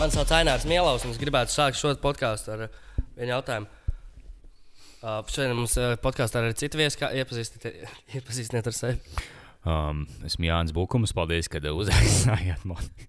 [0.00, 2.76] Man sauc Ainārs Mielaus, un es gribētu sākt šo podkāstu ar uh,
[3.18, 3.68] vienu jautājumu.
[5.02, 8.96] Uh, šodien mums uh, podkāstā ir cita viesa, kā iepazīstiniet, ar sevi.
[9.68, 11.12] Um, esmu Jānis Bukums.
[11.16, 13.08] Paldies, ka uzaicinājāt mani.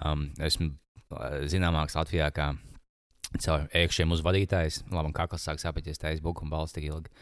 [0.00, 0.70] Um, esmu
[1.12, 2.46] uh, zināmāks Latvijā kā
[3.44, 4.78] caur iekšējiem uzvadītājs.
[4.88, 7.12] Labi, kā kas sāk tā es Bukuma balsts tik ilgi.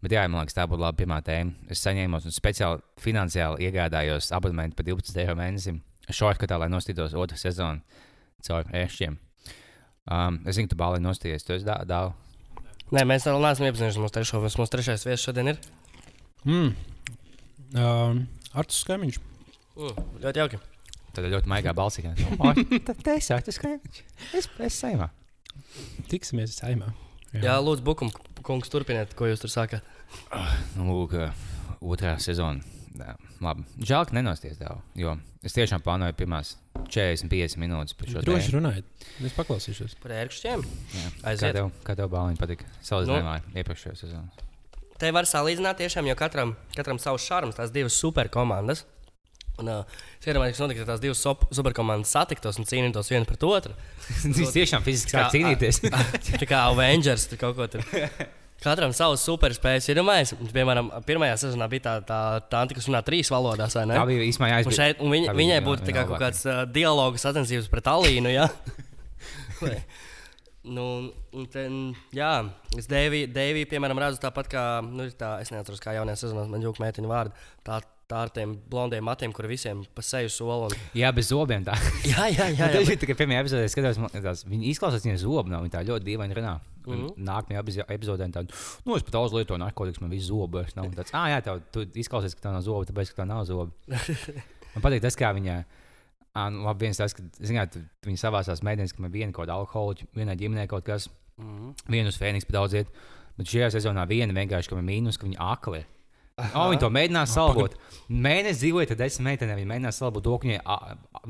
[0.00, 1.52] Bet jā, man liekas, tā būtu laba pirmā tēma.
[1.68, 5.82] Es saņēmu un speciāli finansiāli iegādājos abonementu par 12 eiro mēnesim.
[6.10, 7.80] Šortkatā, lai nostītos otru sezonu
[8.44, 9.16] caur ēšķiem.
[10.04, 12.12] Um, es zinu, tu bāli nostījies, tu esi dāvā.
[12.92, 14.00] Nē, mēs vēl neesam iepazinušies.
[14.02, 15.60] Mums trešo, mums trešais viesis šodien ir.
[16.44, 16.74] Mm.
[17.80, 18.20] Um,
[18.52, 19.18] Artus Skamiņš.
[19.78, 20.60] Mm, ļoti jauki.
[21.16, 22.04] Tad ļoti maigā balsī.
[22.88, 24.02] Tad es esmu Skamiņš.
[24.34, 25.08] Es esmu saimā.
[26.12, 26.92] Tiksimies saimā.
[27.32, 28.12] Jā, Jā lūdzu, Bukum,
[28.46, 29.88] kungs, turpiniet, ko jūs tur sākāt.
[30.28, 32.73] Uh, nu, lūk, uh, otrā sezona.
[32.94, 33.64] Jā, labi.
[33.82, 36.54] Žēl, ka nenosties daudz, jo es tiešām plānoju pirmās
[36.86, 38.28] 45 minūtes par šo tēmu.
[38.28, 39.96] Droši runājiet, es paklausīšos.
[40.02, 40.62] Par ērkšķiem?
[40.94, 41.10] Jā.
[41.32, 41.48] Aiziet.
[41.48, 44.46] Kā tev, kā tev bāliņi patika salīdzinājumā nu, iepriekšējā sezonā?
[45.02, 48.84] Te var salīdzināt tiešām, jo katram, katram savs šarms, tās divas superkomandas.
[49.58, 51.20] Un, uh, es iedomājos, ka notika, tās divas
[51.54, 53.74] superkomandas satiktos un cīnītos viena pret otru.
[54.22, 55.82] Viņš tiešām fiziski sāk cīnīties.
[56.30, 57.86] Tā kā Avengers tur kaut ko tur.
[58.64, 60.32] Katram savs superspējas ir domājis.
[60.54, 63.76] Piemēram, pirmajā sezonā bija tā, tā, tā antika, kas runā trīs valodās.
[63.76, 64.88] Tā bija īstenībā jāizsaka.
[65.04, 68.32] Un, un bija viņai būtu kā kaut kāds uh, dialogu sacensības pret Alīnu.
[68.32, 68.48] Ja?
[69.60, 69.76] Vai?
[70.64, 70.84] nu,
[71.36, 71.64] un te,
[72.16, 72.32] jā,
[72.78, 76.82] es Deiviju, piemēram, redzu tāpat kā, nu, tā, es neatceros, kā jaunajā sezonā man jūka
[76.84, 77.44] meitiņa vārdu.
[77.66, 80.68] Tā, tā ar tiem blondiem matiem, kur visiem pa seju soli.
[80.68, 80.86] Un...
[80.98, 81.64] Jā, bez zobiem.
[81.64, 81.74] Tā.
[82.12, 82.68] Jā, jā, jā.
[82.68, 82.86] Tas jā.
[82.90, 85.62] bija tikai pirmajā epizodē, skatos, tās- viņi izklausās, viņa zobi nav.
[85.64, 86.56] Viņa tā ļoti dīvaini runā.
[86.84, 86.92] Mm.
[86.94, 87.14] -hmm.
[87.28, 88.42] Nākamajā epizo- epizodē tā,
[88.84, 90.84] nu, es pat daudz lietoju narkotikas, man viss zobi nav.
[90.84, 93.44] Un Tāds, ah, jā, tev, tu izklausies, ka tā nav zobi, tāpēc, ka tā nav
[93.48, 93.72] zobi.
[94.74, 95.64] Man patīk tas, kā viņa.
[96.34, 99.54] Ah, nu, labi, viens tas, ka, zināt, viņi savās mēģinās, ka man viena kaut kāda
[99.54, 101.90] alkohola, vienā ģimenē kaut kas, Mm -hmm.
[101.90, 102.88] vienu uz Fēniks pat daudz iet.
[103.36, 105.84] Bet šajā sezonā viena vienkārši, ka man mīnus, ka viņa akli.
[106.34, 107.76] Oh, viņi to mēģinās salabot.
[108.10, 110.78] Mēnesis dzīvoja, tad desmit meitenēm viņa mēģinās salabot to, ka viņa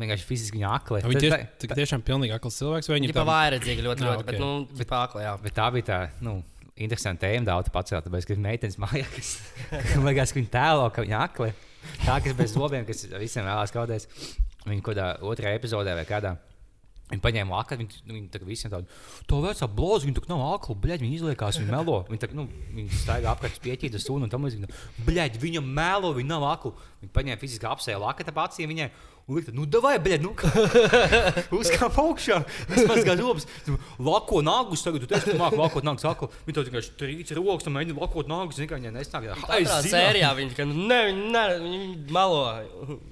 [0.00, 1.00] vienkārši fiziski viņa akli.
[1.04, 4.06] Vai Viņš Tas- ir tiešām pilnīgi akls cilvēks, vai viņi Viņa bija vairāk, ļoti, ļoti,
[4.22, 4.24] ok.
[4.30, 4.48] bet, nu,
[4.78, 5.34] bet pākla, jā.
[5.44, 6.38] Bet tā bija tā, nu,
[6.74, 9.34] interesanta tēma daudz pacelt, tāpēc, ka meitenes mājā, kas,
[10.00, 11.50] man liekas, ka viņa tēlo, ka viņa akli,
[12.06, 14.08] tā, kas bez zobiem, kas visiem vēlās kaudēs,
[14.64, 16.38] viņa kaut kādā otrajā epizodē vai kādā.
[17.10, 18.88] Viņa paņēma akli, viņa, nu, viņa tā visiem tādu,
[19.28, 21.98] to vecā bloza, viņa tā nav akla, bļaļ, viņa izliekās, viņa melo.
[22.08, 24.70] Viņa tā, nu, viņa staigā apkārt pieķīta sunu un tam līdzīgi.
[25.04, 26.72] Bļaļ, viņa melo, viņa nav akla.
[27.02, 28.88] Viņa paņēma fiziski apsēja lakata pa acīm viņai.
[29.24, 30.50] Un likta, nu, davai, bļaļ, nu, kā
[31.56, 32.42] uzkāp augšā.
[32.68, 33.46] Es mazgāju zobus,
[34.04, 36.28] lako nagus, tagad tu teici, ka māki lakot nagus aklu.
[36.44, 39.30] Viņa tā vienkārši trīc rokas, un mēģina lakot nagus, zina, ka viņai nesnāk.
[39.40, 42.42] Katrā sērijā viņi ka, ne, viņi, ne, viņi malo,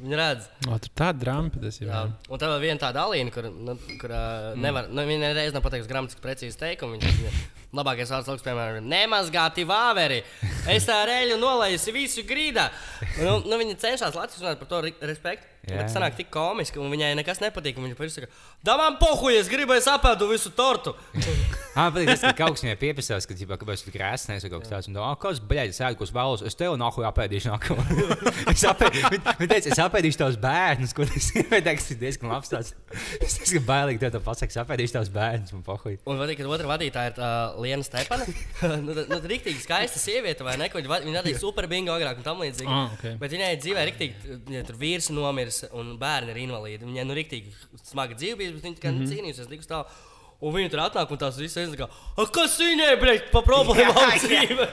[0.02, 0.50] viņi redz.
[0.68, 1.88] O, tur tāda drāma, tas ir.
[1.88, 2.02] Jā.
[2.28, 5.64] Un tā vēl viena tāda alīna, kur, nu, kur uh, nevar, nu, viņa reiz nav
[5.64, 6.98] pateikusi gramatiski precīzi teikumu.
[6.98, 7.32] Viņa, viņa
[7.80, 10.20] labākais vārds, lauks, piemēram, ir nemazgāti vāveri.
[10.68, 12.68] Es tā reļu nolaisu visu grīdā.
[13.16, 15.51] Nu, nu, viņa cenšas Latvijas runāt par to respektu.
[15.62, 17.76] Bet tas sanāk tik komiski, un viņai nekas nepatīk.
[17.78, 18.26] un Viņa pirms saka,
[18.66, 20.96] da man pohuj, es gribēju sapēdu visu tortu.
[21.72, 24.66] Ah, patīk, tas, ka kaut kas viņai pieprasās, ka, ģipā, kāpēc tu krēsnēs vai kaut
[24.66, 24.88] kas tāds.
[24.90, 27.80] Un, ah, kas, bļaļ, es ēdu, ko es vēlos, es tev nahu apēdīšu nākamo.
[28.52, 31.46] es apēdīšu, es apēdīšu tavus bērnus, ko tas ir.
[31.64, 32.74] Tas ir diezgan labs tāds.
[33.24, 35.96] Es diezgan bailīgi tev to pasaku, es apēdīšu tavus bērnus, man pohuj.
[36.12, 38.28] Un vēl kad otra vadītāja ir uh, Liena Stepana.
[38.84, 40.68] nu, nu, rīktīgi skaista sieviete, vai ne?
[40.76, 42.68] Viņa, va- viņa radīja super bingo agrāk un tam līdzīgi.
[42.68, 43.16] Ah, ok.
[43.24, 45.08] Bet viņai dzīvē rīktīgi, ja tur vīrs
[45.52, 46.86] nomiris un bērni ir invalīdi.
[46.88, 47.52] Viņai nu rīktīgi
[47.84, 49.12] smaga dzīve bija, bet viņa tikai mm -hmm.
[49.12, 49.84] cīnījās, likus tā.
[50.42, 51.86] Un viņi tur atnāk un tās visas ir kā,
[52.18, 54.66] "A, kas viņai bija pa problēmām dzīvē?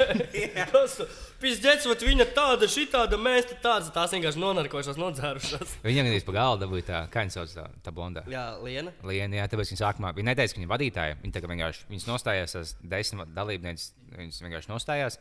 [1.40, 5.76] Pizdzēts, vai viņa tāda, šī tāda, mēs te tādas, tās vienkārši nonarkojušās, nodzērušās.
[5.86, 8.26] Viņam gandrīz pa galdu dabūja tā, kā viņa sauc tā, tā blondā.
[8.28, 8.92] Jā, Liena.
[9.04, 11.22] Liena, jā, tāpēc viņa sākumā viņa neteica, ka viņa vadītāja.
[11.22, 15.20] Viņa kā vienkārši viņas nostājās, tās desmit dalībnieces, viņas vienkārši nostājās.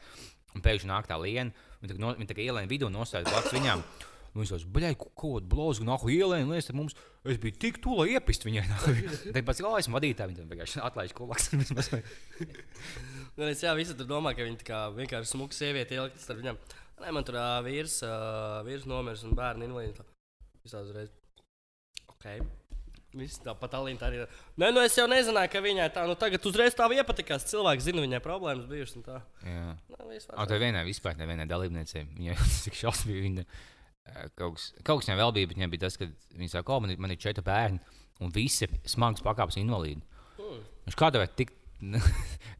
[0.57, 3.53] Un pēkšņi nāk tā liena, viņa kā no- viņa kā ielēna vidū un nostājās blakus
[3.53, 3.85] viņām.
[4.35, 6.97] Un Viņš teica, bļaigi, ko tādu blozu, nahu ielēna, lietas mums.
[7.29, 8.65] Es biju tik tuvu, lai iepist viņai.
[9.35, 11.51] Tā pats kā esmu vadītāja, viņa vienkārši atlaiž kolaks.
[13.39, 16.57] Nu, es jā, visi tur domā, ka kā vienkārši smuka sieviete ielikt starp viņiem.
[16.99, 18.15] Nē, man tur ā, vīrs, ā,
[18.67, 20.03] vīrs nomiris un bērni invalīdi.
[20.65, 21.13] Viss tā uzreiz.
[22.11, 22.27] Ok.
[23.17, 24.25] Viss tā pat Alīna tā arī.
[24.25, 24.41] ir.
[24.61, 27.47] Nē, nu es jau nezināju, ka viņai tā, nu tagad uzreiz tā iepatikās.
[27.49, 29.21] Cilvēki zina, viņai problēmas bijušas un tā.
[29.47, 29.65] Jā.
[29.89, 32.05] Nu, vairs tā vienai vispār nevienai dalībniecei.
[32.19, 33.23] Viņai tas tik šausmīgi.
[33.29, 33.47] Viņa,
[34.38, 36.08] kaut kas, kaut kas viņai vēl bija, bet viņai bija tas, ka
[36.38, 37.81] viņa saka, ka man, ir- man ir četri bērni
[38.25, 40.02] un visi smags pakāpes invalīdi.
[40.38, 40.60] Hmm.
[40.88, 41.55] Viņš kā tev tik.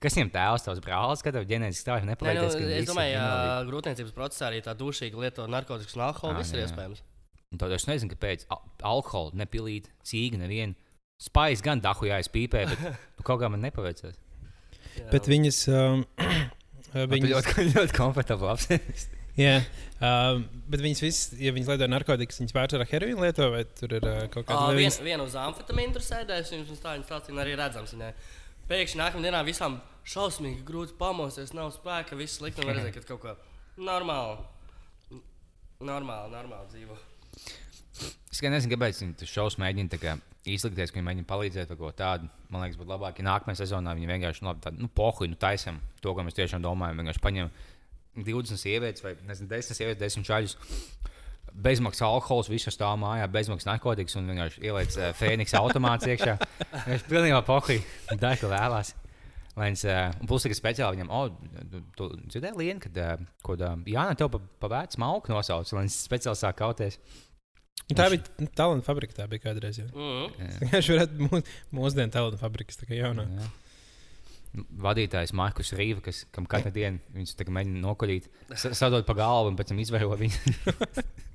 [0.03, 2.39] Kas viņam tēvs, tavs brālis, kad tev ģenētiski stāv Nē, nu, nepaliek?
[2.79, 6.37] es domāju, ka grūtniecības procesā arī tā dušīgi lieto narkotikas un alkoholu.
[6.39, 7.01] Ā, Viss ir iespējams.
[7.51, 8.63] Un tad es nezinu, kāpēc al
[8.93, 10.79] alkohola nepilīt, cīga neviena.
[11.19, 12.85] Spais gan dahu jāizpīpē, bet
[13.19, 14.15] nu, kaut kā man nepaveicās.
[15.11, 15.65] Bet viņas.
[15.75, 16.05] Um,
[16.95, 19.09] viņas ļoti, ļoti komfortabli apsēsties.
[19.47, 19.55] jā,
[20.01, 24.09] um, bet viņas visas, ja viņas lieto narkotikas, viņas pārsvarā heroīnu lieto vai tur ir
[24.09, 25.01] uh, kaut kāda vien, viņas...
[25.07, 27.95] viena uz amfetamīnu tur sēdēs, un tā viņa stācija arī redzams.
[27.97, 28.13] Viņai.
[28.69, 32.65] Pēkšņi nākamajā dienā visām šausmīgi grūti pamosties, nav spēka, viss slikti.
[32.65, 33.37] un Redzēt, ka kaut kā
[33.81, 34.43] normāli,
[35.81, 36.99] normāli, normāli dzīvo.
[38.29, 40.19] Es nezinu, kāpēc viņi tur šausmas mēģina tā kā
[40.49, 42.29] izlikties, ka viņi mēģina palīdzēt vai ko tādu.
[42.53, 45.41] Man liekas, būtu labāk, ja nākamajā sezonā viņi vienkārši nu, labi, tādu, nu, pohuļu, nu,
[45.41, 47.01] taisam to, ko mēs tiešām domājam.
[47.03, 47.51] Vienkārši paņem
[48.27, 50.57] 20 sievietes vai nezinu, 10 sievietes, 10 čaļus.
[51.59, 56.37] Bezmaksas alkohols, visur stāv mājā, bezmaksas narkotikas un vienkārši ieliec uh, Fēniks automāts iekšā.
[56.87, 57.41] Viņš pilnībā
[58.21, 58.93] dara, ko vēlās.
[59.59, 61.33] Lēns, uh, un plus, ka speciāli viņam, oh,
[61.73, 65.73] tu, tu dzirdēji, Lienu, kad, uh, kad uh, Jāna tev pa, pa vērts mauku nosauc,
[65.73, 67.01] un viņš speciāli sāk kauties.
[67.89, 69.81] Tā bija talanta fabrika, tā bija kādreiz.
[69.81, 69.89] jau.
[69.97, 70.53] Mm.
[70.75, 73.25] Viņš varētu būt mūsdienu talanta fabrikas, tā kā jaunā.
[73.33, 73.49] Jā.
[74.57, 79.59] Vadītājs Markus Rīva, kas, kam katru dienu viņš mēģina nokolīt, sa- sadot pa galvu un
[79.59, 80.57] pēc tam izvēro viņu.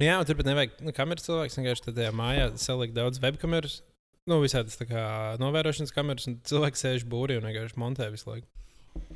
[0.00, 1.58] Nu, jā, turpat nevajag nu, kameras cilvēks.
[1.58, 3.82] Vienkārši tajā mājā salikt daudz webkameras.
[4.30, 5.02] Nu, visādas kā
[5.42, 8.48] novērošanas kameras, un cilvēks sēž būrī un vienkārši montē visu laiku.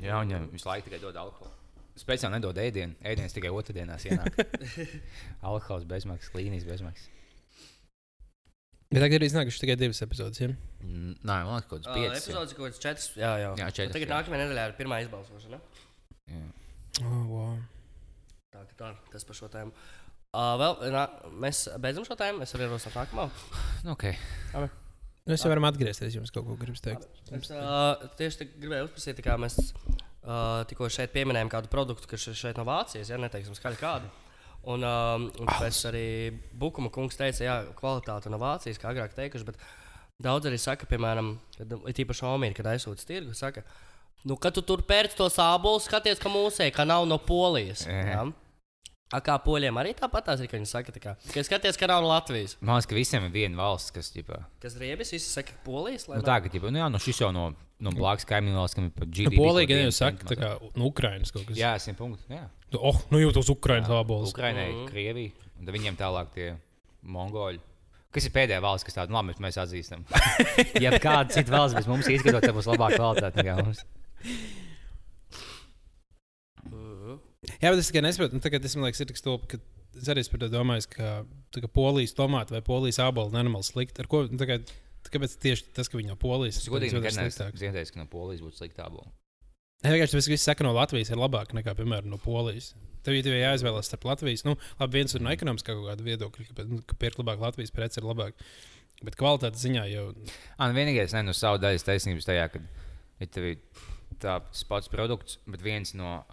[0.03, 1.55] Jā, un viņam visu laiku tikai dod alkoholu.
[1.97, 2.99] Speciāli nedod ēdienu.
[3.07, 4.37] Ēdienas tikai otrdienās ienāk.
[5.49, 7.09] Alkohols bezmaksas, līnijas bezmaksas.
[8.93, 10.41] Bet tagad ir iznākušas tikai divas epizodes.
[10.45, 10.49] Ja?
[10.85, 12.27] Mm, Nē, man liekas, kaut kāds Uh, piecas.
[12.29, 13.07] epizodes kaut kāds četrs.
[13.19, 13.51] Jā, jā.
[13.59, 14.15] Jā, četras, Tagad jā.
[14.19, 15.59] nākamajā nedēļā ir pirmā izbalsošana.
[16.31, 16.45] Jā.
[17.03, 17.57] Oh, wow.
[18.55, 19.73] Tā, ka tā, tas par šo tēmu.
[20.35, 21.03] Uh, vēl, nā,
[21.43, 22.43] mēs beidzam šo tēmu.
[22.47, 23.27] Es arī ierosinu nākamo.
[23.87, 24.15] Nu, okay.
[24.55, 27.07] Nu, es jau varam atgriezties, ja jums kaut ko gribas teikt.
[27.33, 32.27] Es uh, tieši tā gribēju uzprasīt, kā mēs uh, tikko šeit pieminējām kādu produktu, kas
[32.29, 34.11] ir šeit no Vācijas, ja neteiksim skaļi kādu.
[34.65, 36.07] Un, um, un tāpēc arī
[36.57, 39.59] Bukuma kungs teica, jā, kvalitāte no Vācijas, kā agrāk teikuši, bet
[40.25, 43.65] daudz arī saka, piemēram, kad ir tīpaši Omīri, kad aizsūta tirgu, saka,
[44.25, 47.85] nu, kad tu tur pērci to sābolu, skaties, ka mūsē, ka nav no Polijas.
[47.91, 48.01] Jā.
[48.09, 48.25] Jā.
[49.13, 52.57] A, kā poļiem arī tāpat ir, ka viņi saka, kā, ka skaties, ka nav Latvijas.
[52.65, 56.09] Man liekas, ka visiem ir viena valsts, kas ģipā, Kas riebis, visi saka, Polijas.
[56.09, 56.31] lai nu, nav?
[56.31, 57.45] tā, ka ģipā, nu, jā, nu, šis jau no,
[57.85, 59.37] no blakus kaimiņu valsts, kam ir pat Nu, GDP.
[59.37, 61.61] Polija kaut gan jau saka, tā kā no Ukrainas kaut kas.
[61.61, 62.25] Jā, simt punkti.
[62.33, 62.49] Jā.
[62.73, 64.33] Tu- Oh, nu jau tos Ukrainas ābolus.
[64.35, 64.89] Ukraiņai, Mhm.
[64.91, 65.31] Krievija,
[65.61, 66.57] un tad viņiem tālāk tie
[67.05, 67.61] mongoļi.
[68.11, 70.03] Kas ir pēdējā valsts, kas tādu labi mēs atzīstam?
[70.85, 73.85] ja kāda cita valsts bez mums tad būs labāka kvalitāte nekā mums.
[77.65, 79.59] Jā, bet es tikai nesaprotu, nu, tagad es man liekas, ir tik stulbi,
[79.97, 81.13] es arī par to domāju, ka
[81.55, 84.03] tā kā polijas tomāti vai polijas ābolu nenormāli slikti.
[84.05, 84.27] Ar ko?
[84.29, 84.63] nu, tā kā-
[85.15, 88.41] Kāpēc tieši tas, ka viņi no polijas Es godīgi ir neesmu dzirdējis, ka no polijas
[88.43, 89.07] būtu sliktā būs.
[89.85, 92.71] Es vienkārši tāpēc, ka visi saka, no Latvijas ir labāk nekā, piemēram, no Polijas.
[93.05, 94.47] Tev ir jāizvēlas starp Latvijas.
[94.49, 97.71] Nu, labi, viens ir no ekonomiskā kaut kāda viedokļa, ka, nu, ka pirkt labāk Latvijas
[97.75, 98.33] preci ir labāk.
[99.05, 100.07] Bet kvalitātes ziņā jau.
[100.57, 102.63] Ah, nu vienīgais, ne no savu daļas taisnības tajā, ka
[103.21, 103.61] ir tev ir
[104.23, 106.25] tāds pats produkts, bet viens no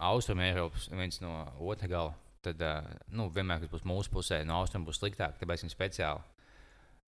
[0.92, 2.16] un viens no otra gala.
[2.42, 2.58] Tad
[3.14, 6.24] nu, vienmēr, kas būs mūsu pusē, no austrumiem būs sliktāk, tāpēc viņi speciāli.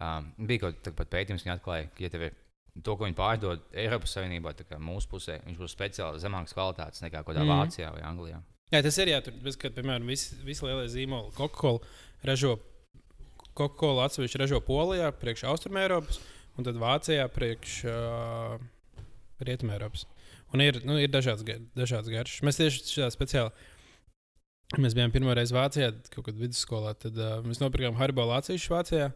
[0.02, 2.36] Um, bija kaut kāds pētījums, kas atklāja, ka, ja tev ir
[2.82, 7.02] to, ko viņi pārdod Eiropas Savienībā, tā kā mūsu pusē, viņš būs speciāli zemāks kvalitātes
[7.04, 7.54] nekā kaut kādā mm.
[7.54, 8.40] Vācijā vai Anglijā.
[8.72, 11.82] Jā, tas ir jā, tur, bez, kad, piemēram, visi, visi lielie zīmoli Coca-Cola
[12.26, 12.56] ražo.
[13.54, 16.18] Coca-Cola atsevišķi ražo Polijā, priekš Austrumēropas,
[16.58, 18.56] un tad Vācijā, priekš uh,
[19.46, 20.08] Rietumēropas.
[20.54, 22.42] Un ir, nu, ir dažādas, gar- dažādas garšas.
[22.46, 23.50] Mēs tieši šādā speciāli.
[24.78, 26.94] Mēs bijām pirmo reizi Vācijā, kaut kad vidusskolā.
[26.98, 29.10] Tad uh, mēs nopirkām Haribo Lācijas Vācijā.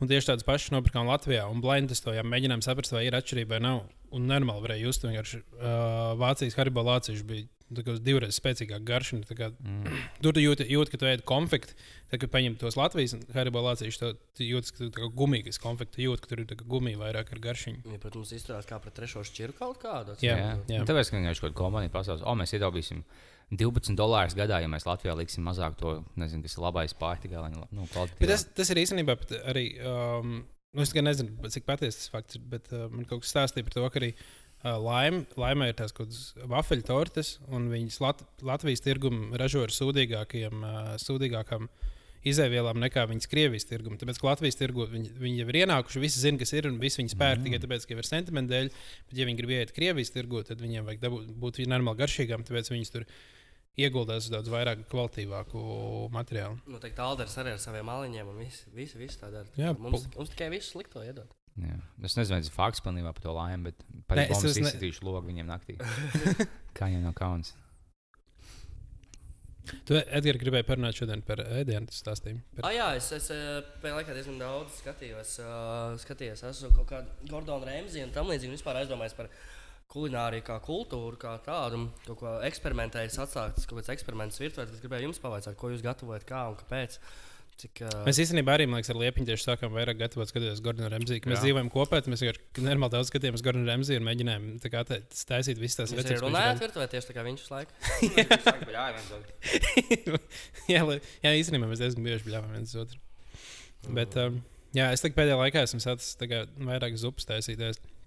[0.00, 1.46] Un tieši tādas pašas nopirkām Latvijā.
[1.52, 3.80] Un blind testojām, mēģinājām saprast, vai ir atšķirība vai nav.
[4.16, 7.46] Un normāli varēja just vienkārši uh, Vācijas Haribo Lācijas bija
[7.86, 9.20] kā divreiz spēcīgāka garša.
[9.28, 9.98] Tā kā Mm.
[10.24, 11.76] Tur tu jūti, jūti, ka tu ēd konfekti.
[12.10, 16.32] Tad, kad paņem tos Latvijas Haribo Lācijas, tad jūti, ka tu gumīgas konfekti jūti, ka
[16.32, 17.84] tur ir gumija vairāk ar garšiņu.
[17.86, 20.16] Viņi, protams, izturās kā pret trešo šķiru kaut kādu.
[20.24, 20.54] Jā, jā.
[20.66, 20.80] jā.
[20.82, 23.04] Un Tāpēc, ka vienkārši kaut kāda kompānija pasaules, o, mēs ietaupīsim
[23.50, 27.42] 12 dolārus gadā, ja mēs Latvijā liksim mazāk to, nezinu, kas ir labais pārtikā.
[27.42, 27.86] lai Nu,
[28.22, 29.16] tas, tas ir īstenībā
[29.50, 29.66] arī.
[29.82, 30.42] Um,
[30.76, 33.66] nu es tikai nezinu, cik patiesa tas fakts ir, bet uh, man kaut kas stāstīja
[33.66, 37.98] par to, ka arī uh, laim, laimē ir tās kaut kādas vafeļu tortes, un viņas
[38.04, 41.66] Lat Latvijas tirgumu ražo ar sūdīgākiem, uh, sūdīgākām
[42.30, 43.98] izēvielām nekā viņas Krievijas tirgumu.
[43.98, 47.00] Tāpēc, ka Latvijas tirgu viņi, viņi jau ir ienākuši, visi zina, kas ir, un visi
[47.00, 47.46] viņas pērk mm.
[47.48, 48.70] tikai tāpēc, ka ir sentimentu dēļ.
[49.08, 52.70] Bet, ja viņi grib iet Krievijas tirgu, tad viņiem vajag dabūt, būt normāli garšīgām, tāpēc
[52.74, 53.08] viņas tur
[53.80, 55.60] ieguldās daudz vairāk kvalitīvāku
[56.14, 56.60] materiālu.
[56.70, 59.48] Nu, teikt, Alders arī ar saviem maliņiem un visi, visi, visi tā dara.
[59.58, 61.30] Jā, mums, mums tikai visu slikto iedod.
[61.60, 61.76] Jā.
[62.06, 64.76] Es nezinu, tas ir fakts pilnībā par to laimi, bet par Nē, es to tas
[64.78, 65.76] ne- logu viņiem naktī.
[66.78, 67.52] Kā jau no kaunas.
[69.86, 72.40] Tu, Edgars, gribēji parunāt šodien par ēdienu stāstījumu.
[72.42, 72.72] Ah, Par...
[72.74, 75.34] jā, es, es eh, pēdējā laikā diezgan daudz skatījos.
[75.44, 78.50] Uh, skatījos esmu kaut kādu Gordonu Remzi un tam līdzīgi.
[78.50, 79.28] un Vispār aizdomājos par
[79.90, 81.80] kulināriju, kā kultūru, kā tādu.
[81.80, 84.68] un Kaut ko eksperimentējis, atsākts kaut kāds eksperiments virtuvē.
[84.68, 87.00] tad Es gribēju jums pavaicāt, ko jūs gatavojat, kā un kāpēc.
[87.60, 91.20] Cik, uh, Mēs īstenībā arī liekas, ar Liepiņu tieši sākām vairāk gatavot skatoties Gordonu Remziju.
[91.28, 95.02] Mēs dzīvojam kopā, mēs vienkārši nenormāli daudz skatījāmies Gordonu Remziju un mēģinājām tā kā tā-
[95.28, 96.62] taisīt visas tās Jūs viņš runājat rada.
[96.64, 97.76] virtuvē tieši tā kā viņš laiku.
[100.72, 100.82] jā,
[101.26, 102.96] jā, īstenībā mēs diezgan bieži bļāvām viens otru.
[103.92, 104.40] Bet, um,
[104.76, 107.80] jā, es tikai pēdējā laikā esmu sācis tā kā vairāk zupas taisīties.
[107.84, 107.99] Un,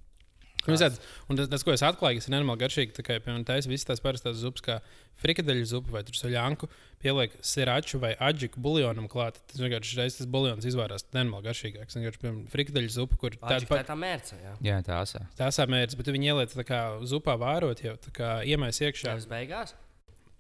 [0.80, 3.68] tāds, un tas, tas, ko es atklāju, kas ir nenormāli garšīgi, tā kā piemēram taisa
[3.68, 4.78] visas tās parastās zupas, kā
[5.20, 6.70] frikadeļu zupa vai soļānku,
[7.04, 9.42] pieliek siraču vai aģiku buljonam klāt.
[9.52, 12.00] Tas vienkārši reiz tas buljons izvārās nenormāli garšīgāks.
[12.00, 14.40] Vienkārši, piemēram, frikadeļu zupa, kur Tā tāda ir tā mērce.
[14.40, 15.26] Jā, Jā, tā asā.
[15.40, 19.18] tās mērķis, bet viņi ieliek tā kā zupā vārot jau tā kā iemais iekšā.
[19.20, 19.76] tas beigās.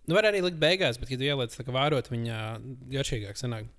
[0.07, 2.39] Nu, var arī likt beigās, bet, ja tu ieliec tā kā vārot, viņa
[2.91, 3.69] garšīgāk sanāk.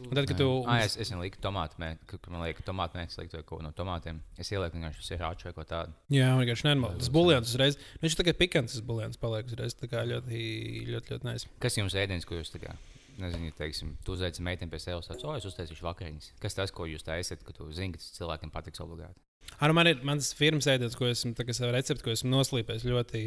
[0.00, 0.46] Un tad, kad tu.
[0.64, 4.22] Ah, es, es liku tomātu kad man liekas, tomātu likt vai ko no tomātiem.
[4.40, 5.96] Es ielieku vienkārši sirāču vai ko tādu.
[6.12, 7.00] Jā, vienkārši nenormāli.
[7.02, 7.76] Tas buļbuļsaktas uzreiz.
[7.80, 9.76] Nu, viņš tagad pikants, tas buļbuļsaktas paliek uzreiz.
[9.76, 10.40] Tā kā ļoti,
[10.88, 11.46] ļoti, ļoti nais.
[11.62, 12.76] Kas jums ēdienas, ko jūs tā kā,
[13.20, 16.32] nezinu, teiksim, tu uzaicini meiteni pie sevis, tāds, o, es uztaisīšu vakariņas.
[16.42, 19.20] Kas tas, ko jūs taisat, ka tu zini, ka tas cilvēkiem patiks obligāti?
[19.60, 22.32] Ar nu, man ir mans firmas ēdiens, ko esmu, tā kā savu recepti, ko esmu
[22.32, 23.24] noslīpējis ļoti,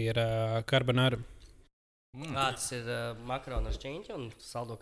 [0.00, 1.20] ir uh, karbonāra.
[2.16, 2.34] Mm.
[2.34, 4.78] Kā tas ir uh, makaronu ar šķīņķi un saldo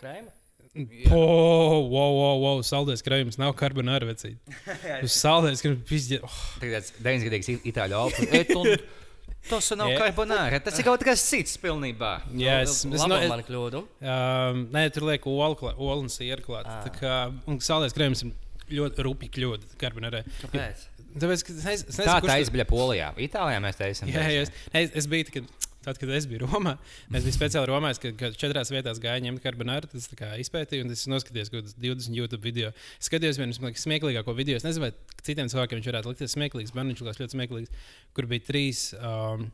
[0.77, 1.17] krēmu?
[1.17, 4.37] O, wow, wow, wow, saldējis krējums nav karbonāra vecīt.
[5.07, 6.21] Uz saldējis krējums pizdi.
[6.23, 8.87] Oh, Tagad tāds 90 itāļu alkohols.
[9.47, 9.99] Tas nav Jā.
[10.01, 12.17] karbonāra, tas ir kaut kas cits pilnībā.
[12.35, 13.83] jā, es, es, man kļūdu.
[14.03, 16.67] um, nē, tur liek olu, olu un sieru klāt.
[16.67, 16.81] Ā.
[16.89, 17.13] Tā kā,
[17.47, 18.33] un saldējis krējums ir
[18.81, 20.25] ļoti rupi kļūda karbonārai.
[20.41, 20.83] Kāpēc?
[21.17, 23.13] Tāpēc, ka es, es nezinu, Tā tur- izbija Polijā.
[23.23, 24.11] Itālijā mēs taisām.
[24.11, 24.53] Jā, jā, es,
[24.83, 26.77] es, es biju kad, tad, kad es biju Romā.
[27.09, 29.91] Es biju speciāli Romā, kad, kad četrās vietās gāju ņemt karbonāru.
[29.93, 30.09] Tas
[30.43, 32.73] izpētīju, un es noskatījos kaut kādus 20 YouTube video.
[33.01, 34.59] Es skatījos vienu no smieklīgāko video.
[34.59, 38.29] Es nezinu, vai citiem cilvēkiem viņš varētu likties smieklīgs, man viņš likās ļoti smieklīgs, kur
[38.31, 38.91] bija trīs.
[38.99, 39.49] Um,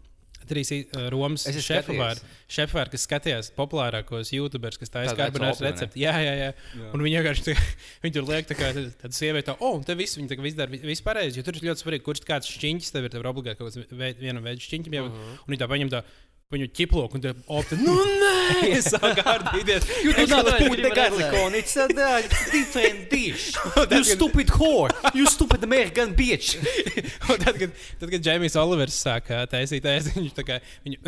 [0.48, 1.44] Trīs uh, Romas
[2.52, 6.02] šefpavāri, kas skatījās populārākos YouTubers, kas taisa karbonāru recepti.
[6.04, 6.50] Jā, jā, jā.
[6.52, 6.90] Jā.
[6.92, 7.54] Un viņi vienkārši
[8.04, 10.82] viņi tur liek, tā kā tāda sieviete, oh, un te viss, kā viss dara vi-
[10.92, 11.40] viss pareizi.
[11.40, 13.96] Jo tur ir ļoti svarīgi, kurš kāds šķiņķis tev ir, tev ir obligāti kaut kāds
[14.02, 14.98] veid, viena veida šķiņķim.
[15.00, 15.40] Uh -huh.
[15.46, 16.02] Un viņi tā paņem tā.
[16.52, 19.86] Viņu ķiploku, un tā opta, nu, nē, es sāku ārdīties.
[20.04, 21.86] Jūs Es not vēl- put the garlic on, it's a
[22.52, 23.46] different dish.
[23.88, 26.58] You stupid whore, you stupid American bitch.
[27.32, 31.00] Un tad, kad, tad, kad Džeimijs Olivers sāka taisīt ēst, viņš tā kā, viņu,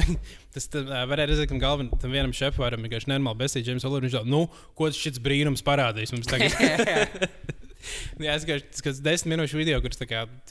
[0.57, 0.83] tas tā,
[1.13, 4.09] varēja redzēt, ka galvenam tam vienam šefpavāram vienkārši nenormāli besīja Džeims Olivers.
[4.09, 4.47] Viņš tā, nu,
[4.81, 6.57] ko šis brīnums parādīs mums tagad?
[8.27, 8.47] Jā, es
[8.81, 10.01] tas desmit minūšu video, kurš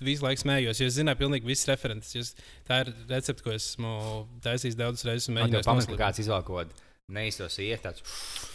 [0.04, 0.82] visu laiku smējos.
[0.82, 2.16] Jo es zināju, pilnīgi visas references.
[2.16, 2.34] Jūs,
[2.70, 3.94] tā ir recepte, ko esmu
[4.46, 5.30] taisījis daudzas reizes.
[5.34, 8.04] Man jau pamanīja, ka kāds izvēl kaut kādu neiztos iet tāds.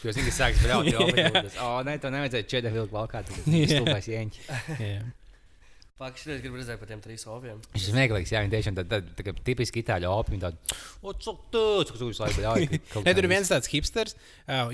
[0.02, 1.28] Jo es zinu, ka sāks braukt Jā.
[1.28, 1.56] tādas.
[1.62, 3.22] O, nē, to nevajadzēja četri vilku valkā.
[3.28, 3.70] Tas Jā.
[3.76, 4.52] stulbais ieņķis.
[5.98, 7.56] Faktiski, es gribu redzēt par tiem trīs oviem.
[7.72, 10.36] Viņš ir smieklīgs, jā, viņi tiešām tāda tā, tā, tipiski itāļu opi.
[10.36, 11.32] Viņi tādi, o, tu,
[12.12, 12.66] visu laiku ļauj.
[12.92, 14.14] kaut Ne, tur ir kā viens tāds hipsters,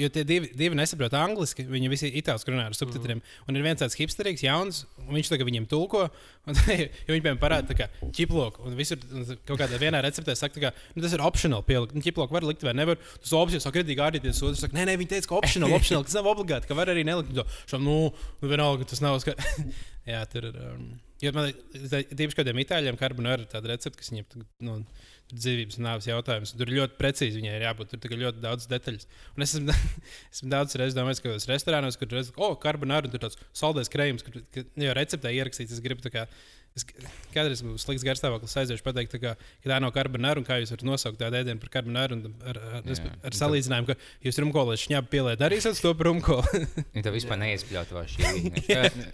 [0.03, 1.65] jo tie divi, divi nesaprot angliski.
[1.65, 3.23] Viņi visi itāļu runā ar subtitriem.
[3.23, 3.47] Mm.
[3.49, 6.11] Un ir viens tāds hipsterīgs, jauns, un viņš tagad viņiem tulko.
[6.45, 8.67] Un, viņi piemēram parāda tā kā ķiploku.
[8.69, 11.97] Un visur un kaut kādā vienā receptē saka, ka nu, tas ir optional pielikt.
[11.97, 12.99] Nu, ķiploku var likt vai nevar.
[13.25, 14.43] Tas opcija saka, kritīgi ārdīties.
[14.45, 17.07] Otrs saka, nē, nē, viņi teica, ka optional, optional, kas nav obligāti, ka var arī
[17.09, 17.33] nelikt.
[17.39, 17.97] To, šo, nu,
[18.43, 19.17] nu, vienalga, tas nav.
[19.25, 19.33] Ska...
[20.05, 20.57] Jā, tur ir.
[20.61, 20.89] Um,
[21.23, 24.75] jo man liekas, kādiem itāļiem karbonāra ir tāda recepte, kas viņiem nu,
[25.33, 26.53] dzīvības un nāves jautājums.
[26.59, 27.93] Tur ir ļoti precīzi viņai ir jābūt.
[27.93, 29.09] Tur tikai ļoti daudz detaļas.
[29.35, 29.77] Un es esmu,
[30.35, 34.27] esmu daudz reizes domājis, ka restorānos, kur ir oh, karbonāra un tur tāds saldais krējums,
[34.27, 35.79] kur ka, jau receptē ierakstīts.
[35.79, 36.29] Es gribu tā kā.
[36.75, 36.83] Es
[37.31, 40.73] kādreiz būtu slikts garstāvoklis, aiziešu pateikt, tā kā, ka tā nav karbonāra un kā jūs
[40.73, 43.13] varat nosaukt tādu ēdienu par karbonāru un ar, ar, ar, Jā.
[43.31, 46.65] ar salīdzinājumu, ka jūs rumkolē šņābi pieliet arī esat to par rumkolu.
[46.97, 48.43] Viņi tev vispār neiespļaut to šī.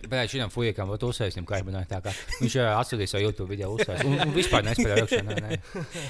[0.08, 2.16] Bet šim fujekam būtu uzsēstim karbonāru tā kā.
[2.40, 4.08] Viņš jau atsūtīja savu YouTube video uzsēst.
[4.08, 5.22] Un, un vispār nespēlēja iekšā.
[5.28, 5.60] Nē, nē.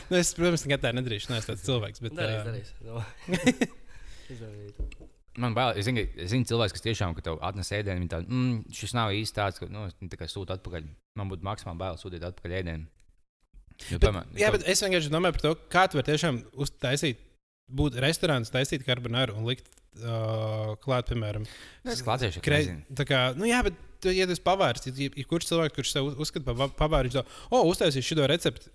[0.06, 1.34] nu, es, protams, nekad tā nedarīšu.
[1.34, 2.06] Nē, es tāds cilvēks.
[2.06, 3.70] Bet, Darīs, ā, darīs.
[4.30, 4.99] Nu.
[5.38, 8.26] Man bail, es zinu, ka- zinu cilvēks, kas tiešām, ka tev atnes ēdienu, viņi tādu,
[8.34, 10.88] mm, šis nav īsti tāds, ka, nu, es tikai sūtu atpakaļ.
[11.16, 12.86] Man būtu maksimāli bail sūtīt atpakaļ ēdienu.
[13.88, 16.40] Jo, Bet, piemēram, jā, tev- bet es vienkārši domāju par to, kā tu vari tiešām
[16.60, 17.16] uztaisīt,
[17.70, 19.70] būt restorāns, taisīt karbonāru un likt
[20.02, 21.46] uh, klāt, piemēram,
[21.84, 22.82] Nu, Es krei- nezinu.
[22.94, 23.74] tā kā, nu jā, bet.
[24.08, 27.66] Ja tas pavārs, ja, ja kurš cilvēks, kurš sev uzskata par pavāru, viņš to, oh,
[27.68, 28.70] uztaisīs šo recepti,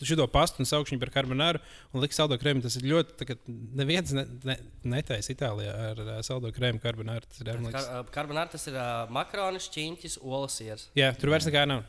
[0.00, 1.62] šo pastu un saukšu viņu par karbonāru
[1.92, 2.64] un liks saldo krēmu.
[2.64, 3.36] Tas ir ļoti, tā kā
[3.78, 4.56] neviens ne, ne,
[4.94, 7.28] netaisa Itālijā ar uh, saldo krēmu karbonāru.
[7.28, 10.88] Tas ir Kar, Karbonāra tas ir uh, makaronis, čiņķis, olas iers.
[10.98, 11.84] Jā, tur vairs nekā nav.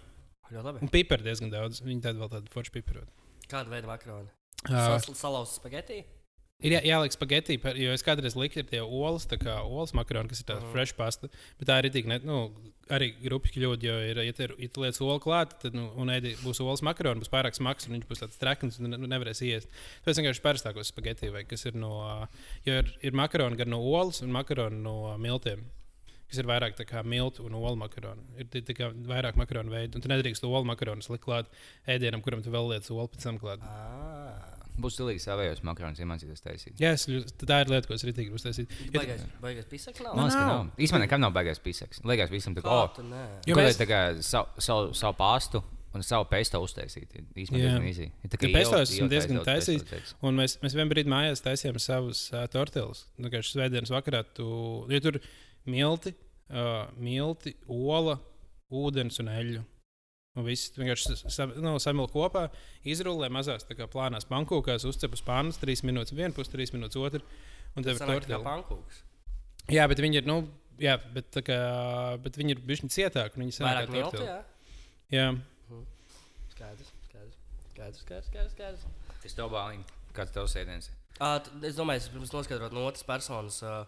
[0.52, 0.84] Ļoti labi.
[0.86, 1.82] Un pipari diezgan daudz.
[1.86, 3.06] Viņi tādu vēl tādu foršu piparu.
[3.52, 4.30] Kāda veida makaroni?
[4.70, 6.04] Uh, Salauzts spagetti.
[6.64, 10.40] Ir jā, jāliek spagetti, jo es kādreiz liku tie olas, tā kā olas makaroni, kas
[10.40, 10.72] ir tāda uh -huh.
[10.72, 11.28] fresh pasta.
[11.60, 12.38] Bet tā ir arī, ne, nu,
[12.90, 16.08] arī grupas kļūda, jo, ir, ja tu ja tu liec olu klāt, tad, nu, un
[16.08, 19.44] ēdi būs olas makaroni, būs pārāk smags, un viņš būs tāds trekns, un nu, nevarēs
[19.44, 19.70] iest.
[20.04, 22.28] Tāpēc vienkārši parastākos spagetti, vai kas ir no,
[22.66, 25.64] jo ir, ir makaroni gan no olas un makaroni no miltiem.
[26.30, 28.24] Kas ir vairāk kā miltu un olu makaroni.
[28.42, 30.00] Ir kā vairāk makaronu veidu.
[30.00, 31.52] Un tu nedrīkst to olu makaronu likt klāt
[31.86, 33.62] ēdienam, kuram tu vēl liec olu pēc tam klāt.
[33.62, 34.63] Ah.
[34.82, 36.80] Būs cilvēki savējos makaronus iemācīties taisīt.
[36.82, 37.04] Jā, es,
[37.46, 38.72] tā ir lieta, ko es rītīgi gribu uztaisīt.
[38.88, 40.16] Jo- Baigais, baigais pisaks nav.
[40.18, 40.72] Man liekas, ka nav.
[40.82, 42.02] Īstenībā nekad nav baigais pisaks.
[42.10, 42.90] Liekas, visam tā kā, oh?
[43.46, 45.62] Jo mēs- tā kā savu, savu, savu pāstu
[45.94, 47.14] un savu pesto uztaisīt?
[47.38, 47.70] Īstenībā Jā.
[47.70, 48.08] diezgan īsi.
[48.26, 50.14] Ir tā kā ielikt- esmu diezgan taisījis.
[50.24, 53.06] Un mēs, mēs vienā brīdī mājās taisījām savus uh, tortillas.
[53.20, 55.20] Nu, kā šis svētdienas vakarā, tu, ja tur
[55.70, 56.16] milti,
[56.50, 58.18] uh, milti, ola,
[58.74, 59.64] ūdens un eļļu.
[60.34, 62.48] Un viss vienkārši sa, nu, samil kopā,
[62.90, 67.22] izrullē mazās plānās pankūkās, uzcep uz pānas, trīs minūtes viena puse, trīs minūtes otra.
[67.78, 68.40] Un tev ir tortilla.
[68.48, 69.04] pankūks.
[69.74, 70.40] Jā, bet viņi ir, nu,
[70.82, 71.60] jā, bet, kā,
[72.26, 73.38] bet viņi ir bijuši cietāki.
[73.38, 74.26] un Viņi sanāk Vairāk tortilla.
[74.26, 74.40] jā?
[75.14, 75.28] Jā,
[76.54, 77.38] Skaidrs, skaidrs.
[77.74, 78.52] Skaidrs, skaidrs, skaidrs.
[78.58, 79.24] skaidrs.
[79.30, 79.86] Es tev bāliņu.
[80.18, 80.90] Kāds tavs ēdiens?
[81.18, 83.84] T- Es domāju, es pirms noskaidrot no otras personas, ā,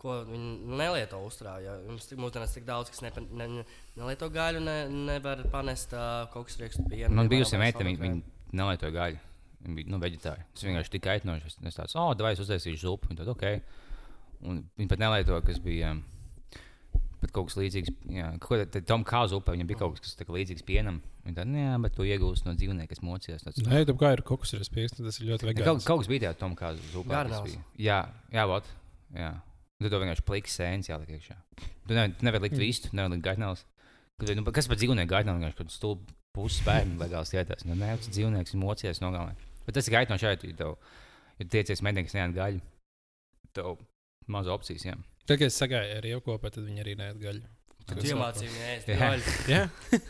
[0.00, 1.56] ko viņi nelieto uzturā.
[1.64, 3.64] Ja tik mūsdienās tik daudz, kas nepa, ne, ne,
[4.00, 4.76] nelieto gaļu, ne,
[5.10, 7.12] nevar panest ā, kaut kas riekstu pienu.
[7.12, 9.26] Man piemēram, bijusi meita, viņa, viņa nelietoja gaļu.
[9.60, 10.46] Viņa bija nu, veģetāra.
[10.56, 11.52] Tas vienkārši tik aitnoši.
[11.68, 13.10] Es tāds, oh, vai es uztaisīšu zupu.
[13.10, 14.48] Viņa tad, ok.
[14.48, 15.92] Un viņa pat nelietoja, kas bija.
[15.92, 16.02] um,
[17.20, 20.16] Bet kaut kas līdzīgs, jā, kaut kāda tam kā zupa, viņam bija kaut kas, kas
[20.16, 21.02] tā kā līdzīgs pienam.
[21.26, 23.44] Viņa tāda, jā, bet to iegūst no dzīvnieka, kas mocījās.
[23.44, 25.66] Tāds, Nē, tā kā ir kaut kas, kas ir tas ir ļoti vegāns.
[25.66, 27.20] Kaut, kaut kas bija tajā tom kā zupā.
[27.44, 27.60] bija.
[27.76, 27.98] Jā,
[28.32, 28.72] jā, vot.
[29.12, 29.34] Jā.
[29.80, 31.36] Tad to vienkārši pliks sēnes jāliek iekšā.
[31.88, 32.60] Tu nevari nevar likt Mm.
[32.66, 33.62] vistu, nevar likt gaitnēlus.
[34.36, 37.64] Nu, kas par dzīvnieku gaitnēlu vienkārši kaut stulbu pusi spēļu legāls ietās.
[37.64, 39.32] Nu, nē, tas dzīvnieks ir mocījies nogalē.
[39.64, 40.76] Bet tas ir gaitno šeit, ja tev
[41.40, 42.60] ir tiecies mednieks, neēd gaļu.
[43.56, 43.78] Tev
[44.28, 44.94] maz opcijas, jā.
[45.24, 47.42] Tad, kad es sagāju ar ievu kopā, tad viņi arī nē, gaļu.
[47.88, 48.98] Tu viņu ēst Jā.
[49.00, 50.00] gaļu.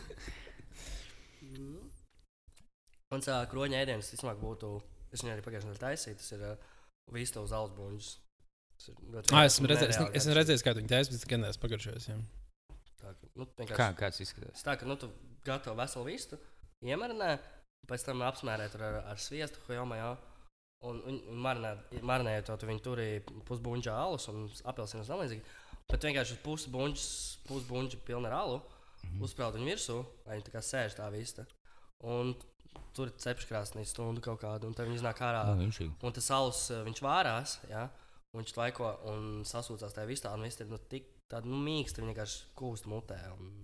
[3.11, 4.75] Mans ā, kroņa ēdiens, vismaz būtu,
[5.15, 6.69] es viņu arī pagājušajā nedēļā taisīju, tas ir uh,
[7.15, 8.11] vīsta uz alus buļģus.
[9.33, 12.09] Ah, esmu redzējis, es, esmu redzējis, kā viņi taisa, bet gan neesmu pagaršojis.
[12.11, 12.17] jā.
[13.01, 14.63] Tā, nu, Kā, kāds izskatās?
[14.67, 15.09] Tā, ka nu, tu
[15.47, 16.39] gatavo veselu vistu,
[16.85, 17.31] iemarinē,
[17.89, 20.11] pēc tam apsmērē tur ar, ar sviestu, hojoma, jā.
[20.89, 21.75] Un, un, un marinē,
[22.09, 25.43] marinējot to, tu viņi tur ir pusbuļģa alus un apelsīnu un līdzīgi.
[25.91, 27.09] Bet vienkārši pusbuļģa,
[27.49, 28.61] pusbuļģa pilna ar alu,
[29.01, 29.23] Mhm.
[29.25, 29.95] uzsprāst viņu virsū,
[30.27, 31.47] lai viņi tā kā sēž tā vista.
[32.05, 32.35] Un
[32.93, 35.41] tur ir cepškrāsnī stundu kaut kādu, un tad viņi iznāk ārā.
[35.57, 35.89] Ir.
[36.05, 37.87] Un tas alus, eh, viņš vārās, ja?
[38.37, 42.13] Viņš tvaiko un sasūcās tajā vistā, un viss ir nu, tik tāda nu, mīksta, viņa
[42.13, 43.19] vienkārši kūst mutē.
[43.37, 43.55] Un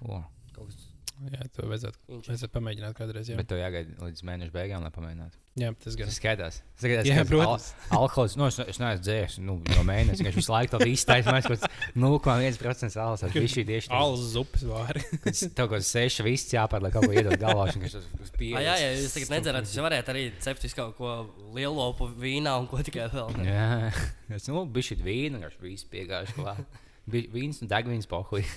[0.00, 0.16] O,
[0.54, 0.89] kaut kas
[1.20, 3.28] Jā, to vajadzētu, vajadzētu pamēģināt kādreiz.
[3.28, 5.36] Jā, bet tev jāgaida līdz mēneša beigām, lai pamēģinātu.
[5.60, 6.08] jā tas gan.
[6.08, 6.56] Tas skaitās.
[6.62, 7.66] Tas skatās, Jā, ka protams.
[7.90, 10.24] Al alkohols, nu, es, es neesmu dzēris nu, no mēneša.
[10.24, 11.34] Viņš visu laiku to visu taisa.
[11.36, 13.24] Mēs kaut kāds 0,1% alus.
[13.26, 14.00] Tas bija tieši tā.
[14.00, 15.04] Alus zupas vāri.
[15.58, 17.68] Tev kaut kāds seši viss jāpār, lai kaut ko iedod galvā.
[17.68, 21.16] Jā, jā, jūs tagad nedzerat, jūs varētu arī cept visu kaut ko
[21.52, 23.34] lielu lopu vīnā un ko tikai vēl.
[23.42, 23.50] ne?
[23.50, 23.92] Jā,
[24.38, 26.80] es nu, biju šī vīna, viņš viss piegājuši klāt.
[27.10, 28.46] Bija vīns un degvīns pohuj.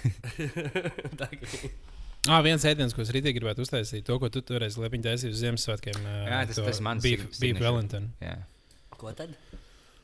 [2.24, 5.04] Tā kā- Ah, viens ēdiens, ko es rītīgi gribētu uztaisīt, to, ko tu toreiz lepiņā
[5.10, 5.98] taisīji uz Ziemassvētkiem.
[6.08, 7.60] ā, Jā, tas- to tas mans Beef, sign- beef.
[7.62, 8.14] Wellington.
[8.22, 8.38] Jā.
[8.92, 9.36] Ko tad?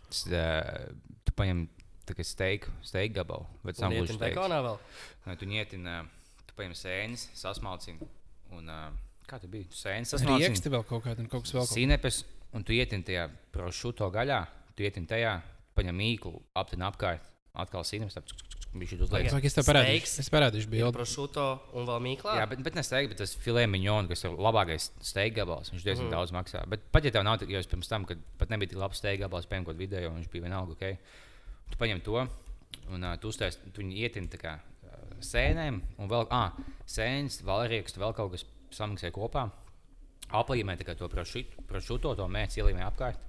[0.10, 0.90] Tas, uh,
[1.24, 1.68] tu paņem
[2.06, 3.46] tā kā steiku, steiku gabalu.
[3.64, 4.36] Bet tas nav ietin gluži steiks.
[4.36, 4.80] bekonā vēl.
[5.28, 6.06] Nē, Tu ņietin, uh,
[6.48, 8.00] tu paņem sēnes, sasmalcini.
[8.52, 8.90] Un, uh,
[9.28, 9.70] kā tu biji?
[9.70, 10.48] Tu Sēnes sasmalcini.
[10.50, 11.68] Rieksti vēl kaut kādu, un kaut kas vēl.
[11.68, 11.78] Kaut...
[11.78, 15.42] Sīnepes, un tu ietin tajā prošuto gaļā, tu ietin tajā,
[15.78, 17.22] paņem mīklu, aptin apkārt,
[17.56, 18.24] atkal sīnepes, tā
[18.74, 19.30] bija šī uzliek.
[19.32, 20.12] Saka, es tev parādīšu.
[20.24, 20.94] Es parādīšu Ir bildi.
[20.98, 22.36] prošuto un vēl mīklā.
[22.42, 25.72] Jā, bet, bet ne steigts, bet tas filē miņons, kas ir labākais steigts gabals.
[25.74, 26.14] Viņš diezgan mm.
[26.14, 26.62] daudz maksā.
[26.70, 29.02] Bet pat ja tev nav, tik- jo es pirms tam, kad pat nebija tik labs
[29.02, 31.18] steigts gabals, piemēram, kaut video, viņš bija vienalga, ok.
[31.74, 32.22] Tu paņem to
[32.94, 36.54] un uh, tu uztais, tu viņu ietini tā kā uh, sēnēm un vēl, ah,
[36.90, 39.48] sēnes, valrieks, vēl kaut kas samiksē kopā.
[40.30, 43.29] Aplīmē tā kā to prošuto, to mēs ielīmē apkārt.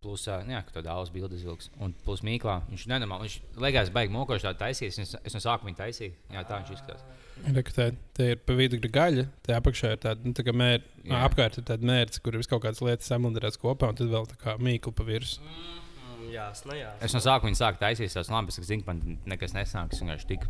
[0.00, 1.66] Plus, uh, jā, ka tā daudz bildes vilks.
[1.84, 4.96] Un plus mīklā, viņš nenormāli, viņš legās baigi mokoši tā taisīs.
[5.02, 6.14] Es, es no sākuma viņu taisīju.
[6.32, 7.04] Jā, tā viņš izskatās.
[7.40, 7.86] Ka Tā,
[8.16, 11.20] tā ir pa vidu gaļa, tā apakšā ir tāda nu, tā kā mēr, Jā.
[11.24, 14.36] apkārt ir tāda mērķis, kur ir kaut kādas lietas samundrētas kopā, un tad vēl tā
[14.40, 15.48] kā mīklu pa virsmu.
[15.48, 16.90] Mm, jā, nu jā.
[17.04, 19.96] Es no sākuma viņu sāku taisīt, tās labi, es zinu, ka man nekas nesāks.
[19.96, 20.44] Es vienkārši tik,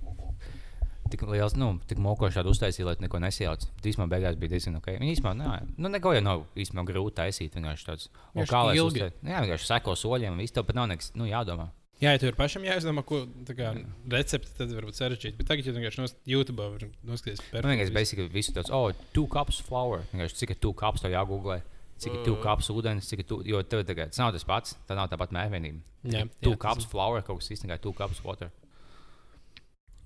[1.13, 3.67] tik liels, nu, tik mokoši tādu uztaisīju, lai neko nesijauc.
[3.83, 4.87] Īsumā beigās bija diezgan ok.
[5.01, 7.55] Viņa īstenībā, nē, nu, neko jau nav īstenībā grūti taisīt.
[7.59, 9.03] Vienkārši tāds, un kā lai ilgi.
[9.05, 11.69] uztai- Jā, vienkārši seko soļiem, viss tev pat nav nekas, nu, jādomā.
[12.01, 13.75] Jā, ja tu ir pašam jāizdomā, ko kā
[14.09, 15.37] recepti, tad varbūt sarežģīti.
[15.37, 19.27] Bet tagad, ja vienkārši nos, YouTube var noskatīties Nu, vienkārši basically visu tāds, oh, two
[19.27, 20.07] cups flour.
[20.15, 21.61] Vienkārši cik ir two cups, to jāgooglē.
[22.01, 23.45] cik ir tuvu kaps ūdens, cik ir tuvu.
[23.45, 25.81] Jo tev tagad tas nav tas pats, tā nav tā pati mērķienība.
[26.09, 28.49] Jā, Tuvu jā, kaps flower, kaut kas īstenībā tuvu kaps water.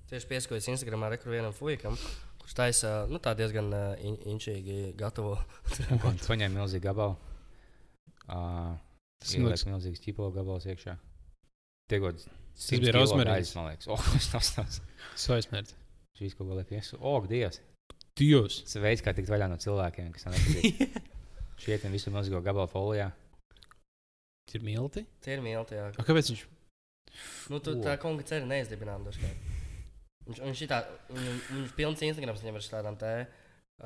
[0.09, 1.95] Tieši pieskojas Instagramā rekur vienam fuikam,
[2.41, 5.35] kurš taisa, nu tā diezgan uh, in inčīgi gatavo.
[5.89, 7.15] Viņš paņēma milzīgu gabalu.
[8.25, 8.75] Uh,
[9.21, 10.93] Tas Ieliek liekas- milzīgs ķipo gabals iekšā.
[11.89, 13.53] Tie kaut kāds bija rozmarīns.
[13.57, 14.81] Man liekas, oh, tas tas tas.
[15.15, 15.77] Es aizmirsu.
[16.19, 16.99] Šīs kaut kā liek iesū.
[17.01, 17.61] O, Dievs!
[18.19, 18.59] Dievs!
[18.67, 20.99] Tas ir veids, kā tikt vaļā no cilvēkiem, kas man nepatīk.
[21.65, 23.09] Šietiem visu milzīgo gabalu folijā.
[24.55, 25.01] Ir milti?
[25.25, 25.89] Tie ir milti, jā.
[25.97, 26.43] A, kāpēc viņš?
[27.51, 27.81] Nu, tu, O.
[27.83, 29.54] tā konga ceļa neizdibinām dažkārt.
[30.25, 30.79] Viņš, viņš, šitā,
[31.13, 33.11] viņ, viņš pilns Instagrams viņam ar tādām te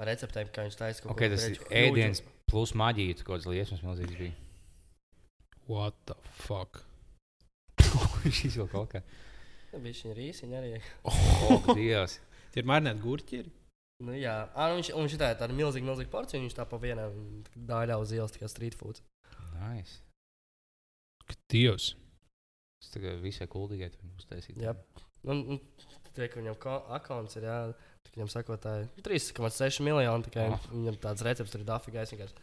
[0.10, 4.20] receptēm, kā viņš taisa kaut ko tas ir ēdiens plus maģija, kaut kāds liesmas milzīgs
[4.20, 4.36] bija.
[5.70, 6.86] What the fuck?
[8.40, 9.04] Šis vēl kaut kā.
[9.70, 10.80] Nu, Viņš ir īsi, viņa arī.
[11.06, 12.18] O, Dievs!
[12.54, 13.44] Tie ir marinēti gurķi.
[14.02, 16.80] Nu, jā, à, nu, viņš, un viņš ir tāda milzīga, milzīga porcija, viņš tā pa
[16.82, 19.02] vienam daļā uz ielas, tā kā street food.
[19.60, 20.00] Nice.
[21.52, 21.92] Dievs!
[22.80, 24.58] Tas tagad visai kuldīgai tur uztaisīt.
[24.64, 24.74] Jā.
[25.28, 25.60] Un, un
[26.16, 26.58] tie, ka viņam
[27.00, 27.58] akons ir, jā,
[28.16, 30.70] viņam sakotāji 3,6 miljoni, tikai Ah.
[30.72, 31.70] viņam tāds recepts tur ir
[32.14, 32.38] vienkārši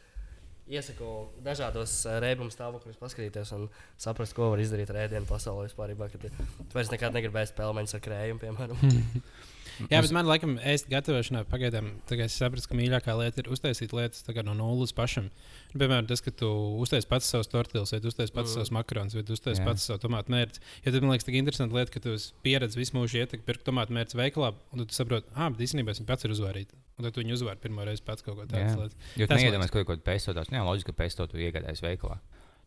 [0.67, 1.11] iesaku
[1.47, 3.69] dažādos uh, rēbumu stāvokļos paskatīties un
[4.03, 5.95] saprast, ko var izdarīt ar ēdienu pasaulē vispār.
[5.95, 8.81] Kad vairs nekad negribēsi spēlēt ar krējumu, piemēram.
[9.91, 11.91] Jā, bet man laikam, ēst gatavošanā pagaidām,
[12.25, 15.29] es sapratu, ka mīļākā lieta ir uztaisīt lietas tā no nulles pašam.
[15.73, 16.49] Nu, Piemēram, tas, ka tu
[16.81, 18.55] uztaisīji pats savus tortillas, vai uztaisīji pats Mm.
[18.55, 20.61] savus makaronus, vai uztaisīji pats savu tomātu mērci.
[20.87, 23.65] Ja tad man liekas, tik interesanti lieta, ka tu esi pieredzējis visu mūžu iet, pirkt
[23.69, 26.73] tomātu mērci veikalā, un tu saproti, ah, bet īstenībā es viņu pats ir uzvārīt.
[26.97, 28.89] Un tad tu viņu uzvari pirmo reizi pats kaut ko tādu
[29.29, 30.49] Tas neiedomājies, ko kaut kādā pesto tās.
[30.49, 32.17] Jā, loģiski, ka pesto tu iegādājies veikalā.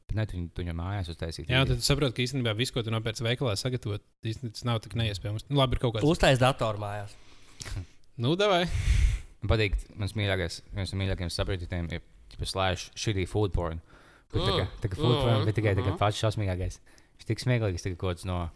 [0.09, 1.47] Bet ne, tu, tu viņu mājās uztaisīji.
[1.53, 4.79] Jā, tad tu saproti, ka īstenībā viss, ko tu nopērci veikalā, sagatavot, īstenībā tas nav
[4.81, 5.45] tik neiespējams.
[5.51, 6.07] Nu, labi, ir kaut kāds.
[6.09, 7.13] Uztais datoru mājās.
[8.19, 8.65] Nu, davai.
[9.39, 12.01] Man patīk, mans mīļākais, viens no mīļākajiem saprātiem ir
[12.43, 13.79] slēdz šī food porn.
[14.33, 14.81] Kur tā kā, Mm.
[14.83, 15.45] tā kā food porn, Mm.
[15.47, 15.97] bet tikai kā Mhm.
[16.01, 16.79] pats šausmīgākais.
[17.15, 18.49] Viņš tik smieklīgs, tā kā kaut kāds no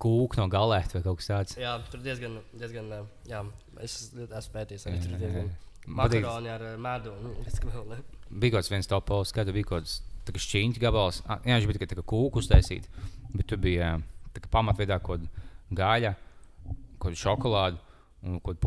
[0.00, 1.56] kūka, no galēta vai kaut kas tāds.
[1.60, 2.88] Jā, tur diezgan, diezgan
[3.28, 3.44] jā,
[3.80, 5.50] es esmu pētījis arī tur diezgan.
[5.86, 7.12] Makaroni ar medu.
[8.30, 11.22] bija kaut kāds viens top posts, kad bija kaut kāds tā kā šķīņķa gabals.
[11.26, 12.88] Jā, viņš bija tikai kūku uztaisīt,
[13.32, 13.96] bet tur bija
[14.52, 16.14] pamatveidā kaut kāda gaļa,
[16.98, 17.82] kaut kāda šokolāde.
[18.26, 18.58] Un kaut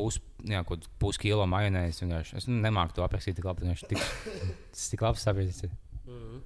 [0.63, 2.05] kaut puskilo majonēzi.
[2.05, 2.35] vienkārši.
[2.39, 3.73] Es nu, nemāku to aprakstīt tik labi.
[3.89, 3.99] Tik,
[4.71, 5.65] tas tik labi saprotams.
[6.05, 6.37] Mhm.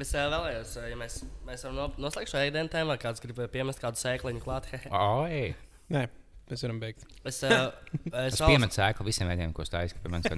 [0.00, 3.82] Es uh, vēlējos, ja mēs, mēs varam no- noslēgt šo ēdienu tēmu, kāds grib piemest
[3.82, 4.70] kādu sēkliņu klāt.
[4.96, 5.52] Oi!
[5.92, 6.06] Nē,
[6.50, 7.04] mēs varam beigt.
[7.28, 7.70] es uh,
[8.12, 10.00] Es es piemetu sēklu visiem veidiem, ko stāstu.
[10.02, 10.28] Pie manis.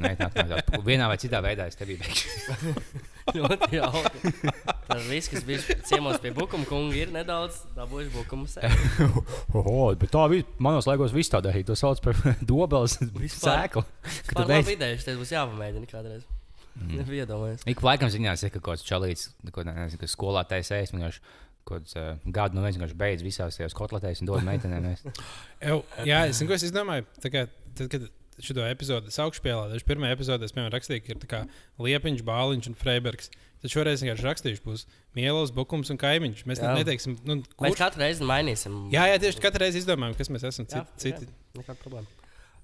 [0.85, 2.75] Vienā vai citā veidā es tevi beigšu.
[3.39, 4.33] ļoti jauki.
[4.85, 9.25] Tas viss, kas bija ciemos pie Bukuma kunga, ir nedaudz dabūjuši Bukuma sēklu.
[9.65, 11.71] Oh, bet tā vis, manos laikos viss tā darīja.
[11.73, 13.65] To sauc par dobeles Vispār.
[13.65, 13.85] sēklu.
[14.37, 16.27] Labu beidz- ideju, tas būs jāpamēģina kādreiz.
[16.75, 16.97] Mm.
[16.99, 17.63] Nebija iedomājies.
[17.71, 20.91] Ik laikam ziņās, ir kaut kāds čalīts, ko nezinu, skolā taisēs.
[20.91, 21.23] Vienkārši
[21.65, 24.91] kaut kāds uh, gadu no viens vienkārši beidz visās tajās kotletēs un dod meitenēm.
[26.11, 27.07] jā, es, ko es domāju.
[27.25, 27.47] Tā kā,
[27.79, 28.11] tad, kad
[28.43, 31.41] šo epizodu augšupielādēju, pirmajā epizodē es piemēram rakstīju, ka ir tā kā
[31.83, 33.31] liepiņš, bāliņš un freibergs.
[33.63, 34.83] Tad šoreiz vienkārši rakstīšu, būs
[35.17, 36.43] mielos, bukums un kaimiņš.
[36.51, 36.69] Mēs Jā.
[36.69, 37.79] ne- neteiksim, nu, Mēs kurš.
[37.81, 38.75] katru reizi mainīsim.
[38.93, 40.67] Jā, jā, tieši katru reizi izdomājam, kas mēs esam.
[40.69, 41.33] Jā, Citi, citi.
[41.57, 42.07] Nekāda problēma.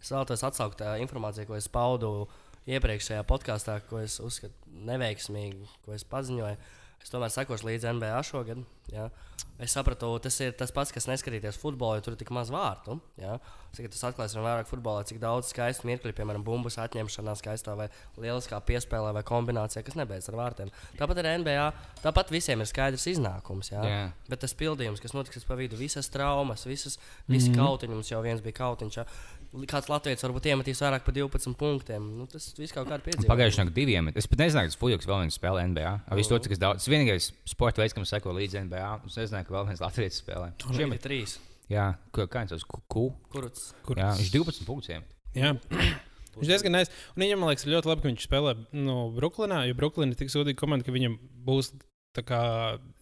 [0.02, 2.28] Es vēlos atsaukt uh, informāciju, ko es paudu
[2.68, 4.52] iepriekšējā podkāstā, ko es uzskatu
[4.90, 6.56] neveiksmīgi, ko es paziņoju.
[7.00, 8.60] Es tomēr sekošu līdzi NBA šogad.
[8.92, 9.08] Jā.
[9.60, 12.96] Es sapratu, tas ir tas pats, kas neskatīties futbolu, jo tur ir tik maz vārtu.
[13.16, 17.86] Tagad tas atklājas ar vairāk futbolā, cik daudz skaistu mirkļu, piemēram, bumbas atņemšanā, skaistā vai
[18.20, 20.72] lieliskā piespēlē vai kombinācijā, kas nebeidzas ar vārtiem.
[20.98, 21.66] Tāpat ar NBA,
[22.04, 23.72] tāpat visiem ir skaidrs iznākums.
[23.72, 23.84] Jā.
[23.86, 24.00] Jā.
[24.28, 27.54] Bet tas pildījums, kas notiks pa vidu, visas traumas, visas, visi mm.
[27.54, 27.60] -hmm.
[27.60, 29.00] kautiņi, mums jau viens bija kautiņš.
[29.00, 29.06] jā.
[29.66, 32.04] Kāds Latvijas varbūt iemetīs vairāk par 12 punktiem.
[32.20, 33.26] Nu, tas viss kaut kādā piedzīvā.
[33.32, 34.10] Pagājušajā gadā diviem.
[34.14, 35.94] Es pat nezināju, ka Fujiks vēl viens spēlē NBA.
[36.06, 36.84] Ar visu to, cik es daudz.
[36.84, 38.90] Tas vienīgais sporta veids, kam seko līdzi NBA.
[39.10, 40.52] Es nezināju, ka vēl viens Latvijas spēlē.
[40.70, 41.34] Šiem ir trīs.
[41.70, 43.08] Jā, ko- kā viņš to ku?
[43.34, 43.72] Kurus?
[43.86, 43.98] Kur?
[43.98, 45.02] Jā, viņš 12 punktiem.
[45.34, 45.56] Jā.
[46.30, 46.88] Viņš diezgan nēs.
[47.16, 48.52] Un viņam, man liekas, ļoti labi, ka viņš spēlē
[48.86, 51.72] no Brooklynā, jo Brooklyn ir tik sūdīga komanda, ka viņam būs
[52.16, 52.38] tā kā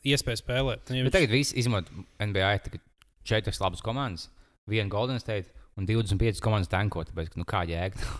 [0.00, 0.80] iespēja spēlēt.
[0.88, 1.92] Bet viņš- tagad viss izmanto
[2.24, 2.80] NBA ir tikai
[3.28, 4.30] četras labas komandas,
[4.66, 7.04] viena Golden State un 25 komandas tanko.
[7.08, 8.10] Tāpēc, nu, kā jēga?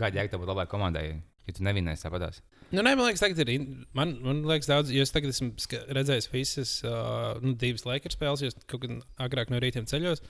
[0.00, 1.04] Kāda jēga tev būt labai komandai,
[1.46, 2.40] ja tu nevinēsi tāpatās?
[2.70, 3.66] Nu, nē, man liekas, tagad ir.
[3.98, 5.50] Man, man liekas, daudz, jo es tagad esmu
[5.90, 10.22] redzējis visas uh, nu, divas Lakers spēles, jo es kaut kad agrāk no rīta ceļos.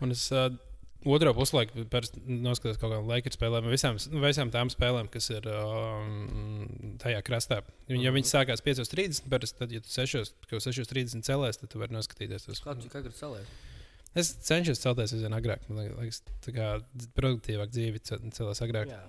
[0.00, 0.48] Un es uh,
[1.04, 5.50] otro puslaiku parasti noskatos kaut kādu Lakers spēlēm, visām, nu, visām tām spēlēm, kas ir
[5.52, 7.60] um, tajā krastā.
[7.92, 11.96] Ja viņas sākās 5.30, parasti tad, ja tu 6, kaut 6.30 celēs, tad tu vari
[11.96, 12.64] noskatīties tos.
[12.64, 13.52] Kādu kā gribi celēt?
[14.18, 15.62] Es cenšos celties aizvien agrāk.
[15.70, 16.70] Man liekas, tā kā
[17.14, 18.90] produktīvāk dzīve ce- celās agrāk.
[18.90, 19.00] Jā.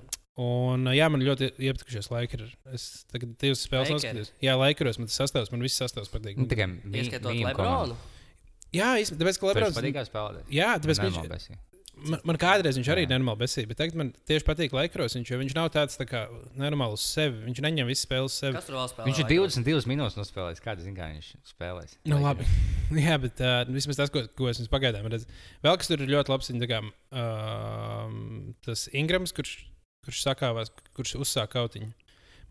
[0.41, 2.53] Un, jā, man ļoti iepatikušies Lakers.
[2.71, 4.29] Es tagad divas spēles noskatījos.
[4.41, 6.37] Jā, Lakers man tas sastāvs, man viss sastāvs patīk.
[6.37, 6.69] Nu, tikai
[7.01, 7.97] Ieskaitot Lebronu.
[8.71, 9.75] Jā, īstenībā, tāpēc, ka Lebrons.
[9.75, 9.75] Lebrons.
[9.75, 10.53] Tev patīk spēlēt.
[10.55, 11.57] Jā, tāpēc, ka viņš.
[11.95, 15.15] Man, man kādreiz viņš arī ir nenormāli besīgs, bet tagad man tieši patīk Lakers.
[15.17, 16.23] Viņš, jo viņš nav tāds tā kā
[16.57, 17.41] nenormāls uz sevi.
[17.47, 18.57] Viņš neņem visas spēles uz sevi.
[18.57, 19.07] Kas tur vēl spēlē?
[19.09, 19.57] Viņš ir Lakers?
[19.61, 20.63] 22 minūtes nospēlējis.
[20.65, 21.97] Kāda zina, kā viņš spēlēs?
[22.11, 22.47] Nu, labi.
[23.05, 25.29] Jā, bet uh, vismaz tas, ko, ko es jums pagaidām redzu.
[25.65, 28.13] Vēl kas tur ir ļoti labs, ir uh,
[28.67, 29.57] tas Ingrams, kurš,
[30.07, 31.91] kurš sakāvās, kurš uzsāk kautiņu.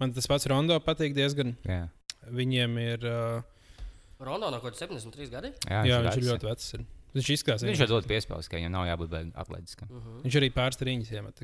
[0.00, 1.57] Man tas pats Rondo patīk diezgan.
[1.68, 1.88] Jā,
[2.31, 3.05] Viņiem ir.
[3.09, 3.59] Uh,
[4.20, 5.50] Rondo no kaut kāda 73 gadi.
[5.64, 6.72] jā, jā, viņš ir ļoti vecs.
[6.76, 6.88] Ir.
[7.14, 9.88] Viņš izskatās, Viņš ir ļoti piespēlēts, ka viņam nav jābūt atletiskam.
[9.90, 10.23] Uh -huh.
[10.25, 11.42] viņš arī pārstāvīgs iemet.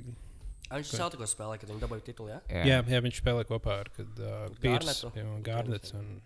[0.71, 2.31] Viņš Celticos spēlē, kad viņi dabūja titulu.
[2.31, 2.41] Ja?
[2.51, 4.07] Jā, Jā, jā, viņš spēlē kopā ar uh,
[5.23, 5.95] un Gārnets.
[5.95, 6.21] Un...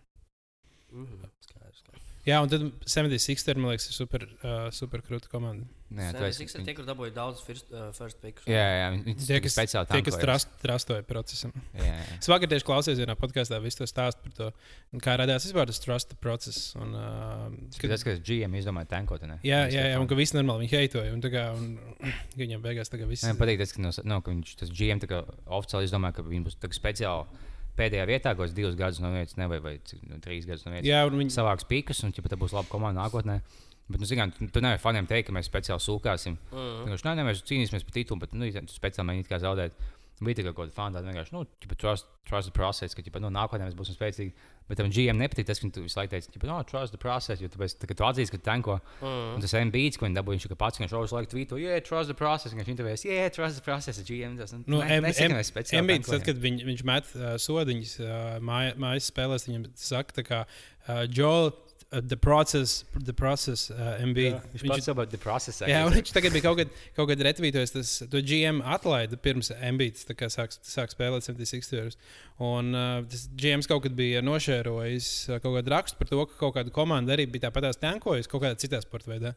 [0.90, 1.30] Mm -hmm.
[2.30, 3.58] Jā, un tad 76.
[3.58, 5.66] man liekas, ir super, uh, super krūta komanda.
[6.28, 8.44] esi- Cik ir tie, kur dabūja daudz first, uh, first picks?
[8.46, 11.50] jā, jā, viņi- viņi Tie, kas, speciāli tie, kas trast, trastoja procesam.
[11.74, 12.04] Jā, jā.
[12.20, 14.50] Es vakar tieši klausījos vienā podkāstā, visu to stāstu par to,
[15.02, 16.76] kā radās vispār tas trusta process.
[16.78, 17.50] Un, uh,
[17.82, 19.40] Kad tas, kas GM izdomāja tankot, ne?
[19.42, 21.12] jā, jā, to jā, un ka viss normāli viņi heitoja.
[21.12, 22.14] Un, tā kā, un, ka
[22.44, 25.10] viņiem beigās tagad viss Man patīk tas, ka, no, no, ka viņš tas GM tā
[25.10, 27.26] kā oficiāli izdomāja, ka viņi būs tā kā speciāli
[27.80, 30.88] pēdējā vietā, ko es divus gadus no vietas vai cik, nu, trīs gadus no vietas.
[30.88, 33.40] Jā, un viņi, savāks pīkus, un ja tā būs laba komanda nākotnē.
[33.90, 36.36] Bet, nu, zinām, tu, tu nevari faniem teikt, ka mēs speciāli sūkāsim.
[36.52, 36.92] Mm.
[36.92, 39.88] Viņš nē, nē, mēs cīnīsimies par titulu, bet, nu, tu speciāli mēģini kā zaudēt.
[40.20, 43.22] Bija tikai kaut kāda fana, tāda vienkārši, nu, ķipa, trust, trust the process, ka, ķipa,
[43.24, 44.34] nu, nākotnē mēs būsim spēcīgi.
[44.68, 47.40] Bet tam GM nepatīk tas, ka tu visu laiku teici, ka, no, trust the process,
[47.42, 48.76] jo tāpēc, tā, ka tu atzīsti, ka tanko.
[49.00, 49.32] Mm.
[49.38, 52.18] Un tas MBīts, ko viņi dabūja, viņš pats, viņš visu laiku tvīto, yeah, trust the
[52.20, 54.36] process, un viņš intervējas, yeah, trust the process, GM.
[54.38, 57.10] Tas, nu, Nu, ne- M- nesaka, M- mēs speciāli Embīts, tad, kad viņ, viņš met
[57.16, 58.12] uh, sodiņas uh,
[58.44, 61.50] māja, mājas spēlēs, viņam saka, tā kā uh, Joel,
[61.92, 64.36] uh, the process, the process uh, Embīts.
[64.36, 65.60] Jā, Viņš pats about the process.
[65.66, 70.06] Jā, viņš tagad bija kaut kad, kaut kad retvītojis, tas to GM atlaida pirms Embīts
[70.06, 71.98] sāk, sāk spēlēt 76.
[72.40, 76.38] Un uh, tas GM kaut kad bija nošērojis uh, kaut kādu rakstu par to, ka
[76.44, 79.34] kaut kāda komanda arī bija tāpatās tankojusi kaut kādā citā sporta veidā.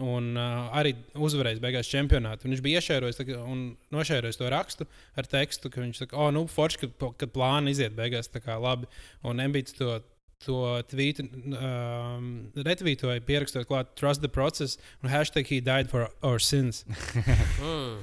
[0.00, 2.46] Un uh, arī uzvarējis beigās čempionātu.
[2.46, 4.86] Un viņš bija iešērojis tā un nošērojis to rakstu
[5.18, 8.56] ar tekstu, ka viņš saka, oh, nu, forši, ka, ka plāni iziet beigās tā kā
[8.56, 8.88] labi.
[9.28, 9.98] Un Embīts to.
[10.46, 10.54] To
[10.88, 16.84] tvītu um, retvītoja, pierakstot klāt, trust the process, un hashtag he died for our sins.
[17.60, 18.00] Mm.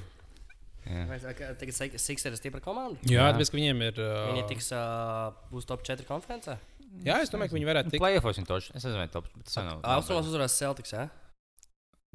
[0.87, 1.17] Jā.
[1.59, 2.95] Tagad Sixers ir stipra komanda.
[3.03, 3.31] Jā, Jā.
[3.35, 3.97] tāpēc, ka viņiem ir.
[3.99, 6.55] Viņi Uh, tiks, uh, būs top 4 konferencē.
[7.03, 7.99] jā, es domāju, ka viņi varētu tikt.
[8.05, 8.71] Playoffs viņa toši.
[8.77, 9.27] Es nezinu, vai top.
[9.35, 10.93] bet tas jau nav- nav Austrumos uzvarēs Celtics.
[10.95, 11.09] Ja?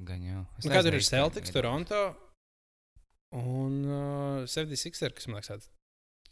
[0.08, 0.46] Gan jau.
[0.64, 2.00] Nu, Kāda ir Celtics, Toronto
[3.36, 5.68] un uh, 76, kas man liekas,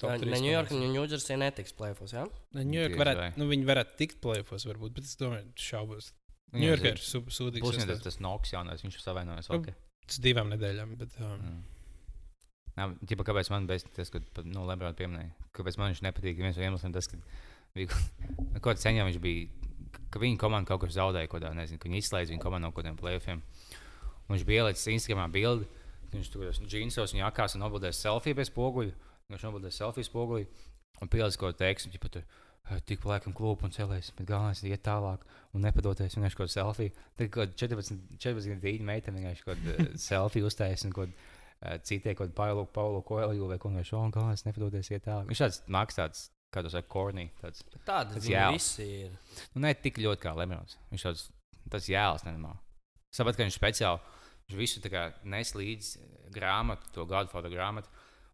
[0.08, 0.40] Ne 3.
[0.40, 2.12] New York un New Jersey netiks playoffs.
[2.16, 2.24] Ja?
[2.56, 3.32] New York varētu, vai.
[3.36, 6.12] nu, viņi varētu tikt playoffs, varbūt, bet es domāju, šaubos.
[6.54, 7.66] Viņam New York ir- sūdīgs.
[7.76, 9.50] Viņam tas, tas Noks jaunais, viņš ir savienojis.
[9.50, 9.74] Nu, Okay.
[10.06, 11.60] Tas divām nedēļām, bet um, Mm.
[12.78, 16.38] Jā, ķipa, kāpēc man bija tas, ka nu, Lebrons pieminēja, kāpēc man viņš nepatīk.
[16.38, 17.18] Viens no iemesliem tas, ka
[17.74, 17.88] bija
[18.56, 19.48] kaut kāda ceņā viņš bija,
[20.10, 22.72] ka viņa komanda kaut kur zaudēja, kaut kādā, nezinu, ka viņi izslēdz viņa komandu no
[22.72, 23.42] kaut kādiem playoffiem.
[24.28, 25.66] Un viņš bija ielicis Instagramā bildi,
[26.14, 28.94] viņš tur džinsos un jakās un nobildēs selfiju bez spoguļa.
[29.30, 30.46] Viņš nobildēs selfiju spoguļu
[31.02, 31.64] un pielicis kaut ko.
[31.64, 32.22] Ķipa, tur,
[32.70, 35.20] "Eh, Tik plakam klūp un celēs, bet galvenais ir iet tālāk
[35.54, 36.14] un nepadoties.
[36.14, 36.92] Vienkārši kaut kāda selfija.
[37.16, 41.82] Tad kaut kāda 14, 14 gadu meitene vienkārši kaut kādu selfiju uztaisīja un kaut kādu
[41.84, 44.10] citai kaut kādu Paulo, Paulo Koelju vai ko no šāda.
[44.12, 45.26] Galvenais nepadoties iet tālāk.
[45.28, 47.30] Viņš tāds mākslinieks, tāds, kā tas saka, kornī.
[47.40, 48.52] Tāds, Tas viņi jēls.
[48.52, 49.10] visi ir.
[49.54, 50.76] nu, ne tik ļoti kā Lemons.
[50.92, 51.30] Viņš tāds,
[51.70, 52.58] tas jēls nenormāli.
[53.12, 54.00] Sapat, ka viņš speciāli,
[54.48, 55.98] viņš visu tā kā nes līdzi
[56.32, 57.88] grāmatu, to gadu foto grāmatu.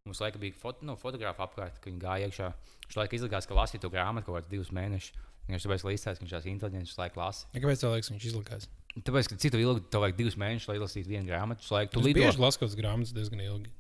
[0.07, 2.49] Mums laika bija foto, nu, fotografi apkārt, kad viņi gāja iekšā.
[2.87, 5.16] Viņš laika izlikās, ka lasīja to grāmatu kaut kādus divus mēnešus.
[5.47, 7.47] Viņš tāpēc līdzās, ka viņš tās inteliģents laika lasa.
[7.55, 8.69] ja kāpēc liekas, viņš izlikās?
[8.97, 11.62] Tāpēc, ka citu ilgi tev vajag divus mēnešus, lai izlasītu vienu grāmatu.
[11.66, 12.23] Tu laika, tu Viņš lido.
[12.23, 13.71] bieži lasa kaut kādas grāmatas diezgan ilgi.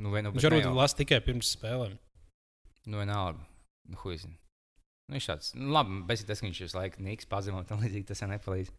[0.00, 1.98] Nu, vien, nu, Viņš ne varbūt lasa tikai pirms spēlēm.
[2.86, 3.44] Nu, vienalga.
[3.90, 4.32] Nu, huizin.
[5.10, 8.06] Nu, viņš tāds, nu, labi, bet tas, ka viņš visu laiku nīks pazemot, tam līdzīgi
[8.10, 8.70] tas jau nepalīdz.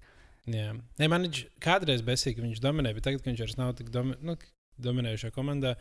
[0.50, 3.92] Jā, Nē, man viņš kādreiz besīja, ka viņš dominē, bet tagad, viņš vairs nav tik
[3.94, 4.34] domi, nu,
[4.82, 5.76] dominējušajā komandā,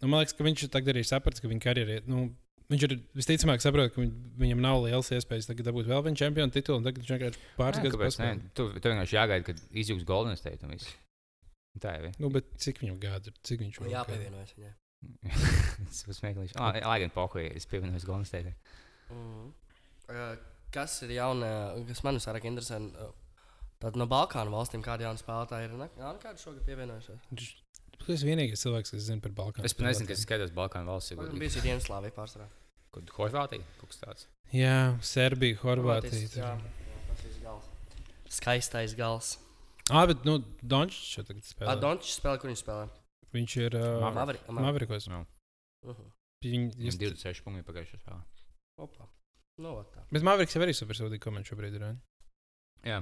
[0.00, 2.02] nu, man liekas, ka viņš tagad arī saprata, ka viņa karjerā.
[2.10, 2.28] Nu,
[2.68, 6.52] Viņš ir visticamāk saprot, ka viņ, viņam nav liels iespējas tagad dabūt vēl vienu čempionu
[6.52, 6.82] titulu.
[6.84, 8.00] Tagad viņš vienkārši pāris gadus ne?
[8.02, 8.50] paspēlē.
[8.52, 10.90] Tu, tu vienkārši jāgaida, kad izjūgs Golden State un viss.
[11.80, 12.18] Tā jau ir.
[12.20, 13.38] Nu, bet cik viņam gada ir?
[13.40, 13.96] Cik viņš vēl gadu?
[13.96, 14.74] Jāpievienojas viņai.
[15.88, 16.58] Tas būs smieklīgi.
[16.60, 18.52] Ah, Lai gan pokoja, es pievienojos Golden State.
[19.08, 19.48] Mhm.
[20.12, 20.36] Uh,
[20.72, 21.48] Kas ir jauna,
[21.88, 22.78] kas man vairāk interesē?
[23.80, 25.76] Tad no Balkānu valstīm kāda jauna spēlētāja ir?
[25.80, 25.86] Ne?
[25.96, 27.22] Jā, nu kāda šogad pievienojušies?
[27.98, 29.66] Tu esi vienīgais cilvēks, kas zina par Balkānu.
[29.68, 31.16] Es pat nezinu, kas skatos Balkānu valsts.
[31.18, 32.46] Man bija Dienaslāvija pārsvarā.
[32.94, 33.64] Kur Horvātija?
[33.80, 34.26] Kaut kas tāds.
[34.54, 36.30] Jā, Serbija, Horvātija.
[36.38, 36.52] Jā,
[37.26, 37.66] ir gals.
[38.32, 39.34] Skaistais gals.
[39.90, 41.76] Ah, bet, nu, Dončs šeit tagad Ah, spēlē.
[41.82, 42.88] Dončs spēlē, kur viņš spēlē?
[43.36, 45.08] Viņš ir uh, Maveri- Maveri- Maverikos.
[45.08, 45.20] Jā.
[45.84, 46.08] Mhm.
[46.44, 48.22] Viņi, Viņam 26 punkti pagājušajā spēlē.
[48.78, 49.08] Opa.
[49.58, 50.04] Nu, vat tā.
[50.12, 51.80] Bet Maveriks jau arī super sūdīgi komentāri šobrīd ir.
[51.84, 52.00] vai ne?
[52.88, 53.00] Jā.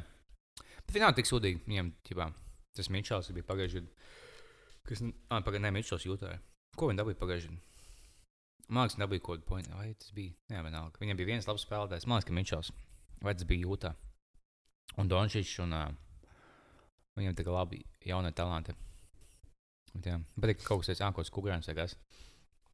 [0.87, 1.61] Bet finālā tik sūdīgi.
[1.69, 2.31] Viņam, ķipā,
[2.75, 3.93] tas Mičels bija pagājušajā gadā.
[4.87, 6.39] Kas, ah, pagaidām, ne, Mičels jūtāja.
[6.77, 7.57] Ko viņš dabūja pagājušajā
[8.75, 9.75] liekas, dabūja kaut kādu pointu.
[9.79, 10.35] Vai tas bija?
[10.51, 10.99] Jā, vienalga.
[11.01, 12.07] Viņam bija viens labs spēlētājs.
[12.07, 12.73] Liekas, ka Mičels.
[13.23, 13.93] Vai tas bija jūtā?
[15.01, 15.87] Un Dončičs un uh,
[17.19, 18.75] viņam tā kā labi jaunie talanti.
[19.95, 21.97] Bet, jā, bet kaut kas tāds ākos kukurāns, kas,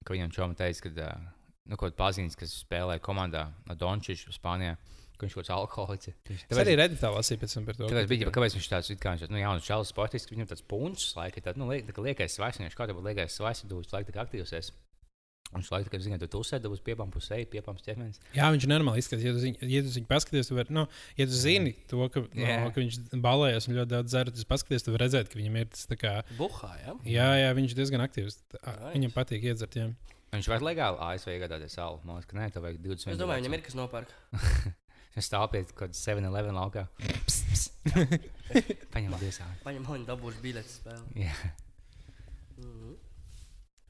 [0.04, 4.76] ka viņam čoma teica, ka, uh, nu, kaut pazīstams, kas spēlē komandā ar Dončiču Spānijā,
[5.22, 6.44] ka viņš kaut kāds alkoholiķis.
[6.50, 7.86] Es arī redzu lasīju pēc tam par to.
[7.88, 10.66] Tāpēc ka bija, kāpēc viņš tāds- kā viņš tāds- nu, jauns čalis, sportisks, viņam tāds
[10.66, 13.62] punčs, laika, tad, nu, liek, tā kā liekais svaigs, viņš kā tev būtu liekais svaigs,
[13.62, 14.72] tu visu laiku tā kā aktīvs esi.
[15.52, 18.16] Un Viņš laikam, kad zina, tu tusē, dabūs piepām pusē, piepām ķermenis.
[18.32, 19.20] Jā, viņš normāli izskatās.
[19.26, 20.86] Ja tu viņu, ja tu viņu paskaties, tu vari, nu,
[21.18, 22.64] ja tu zini to, ka, Jā.
[22.64, 25.58] no, ka viņš balējas un ļoti daudz dzer, tad paskaties, tu vari redzēt, ka viņam
[25.60, 26.14] ir tas tā kā.
[26.38, 26.96] Buhā, jā?
[27.04, 28.40] Jā, jā, viņš diezgan aktīvs.
[28.48, 28.96] Tā- Nice.
[28.96, 29.76] Viņam patīk iedzert.
[29.76, 29.92] Jā.
[30.32, 32.00] Viņš var legāli ASV iegādāties salu.
[32.08, 34.08] Man liekas, ka nē, tev vajag 20 Es domāju, viņam ir kas nopērk.
[35.18, 36.86] Es stāvu pie kaut kāda 7-11 laukā.
[38.94, 39.48] Paņem diezā.
[39.64, 41.26] Paņem, man dabūs biļetes spēli.
[41.26, 41.34] Jā.
[42.62, 42.94] Mhm.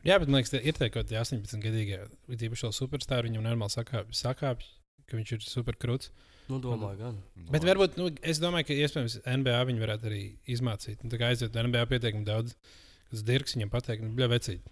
[0.08, 2.08] jā, bet man liekas, ir tā kāda 18 gadīga.
[2.26, 4.68] Ir īpaši vēl superstarri, viņam normāli sakāpj, sakāpj,
[5.06, 6.10] ka viņš ir superkrūts.
[6.50, 7.22] Nu, domāju, gan.
[7.54, 11.04] Bet varbūt, nu, es domāju, ka iespējams NBA viņi varētu arī izmācīt.
[11.04, 12.56] Nu, tā kā aiziet NBA pietiekami daudz,
[13.12, 14.66] kas dirks viņam pateikt, nu, bļa vecīt.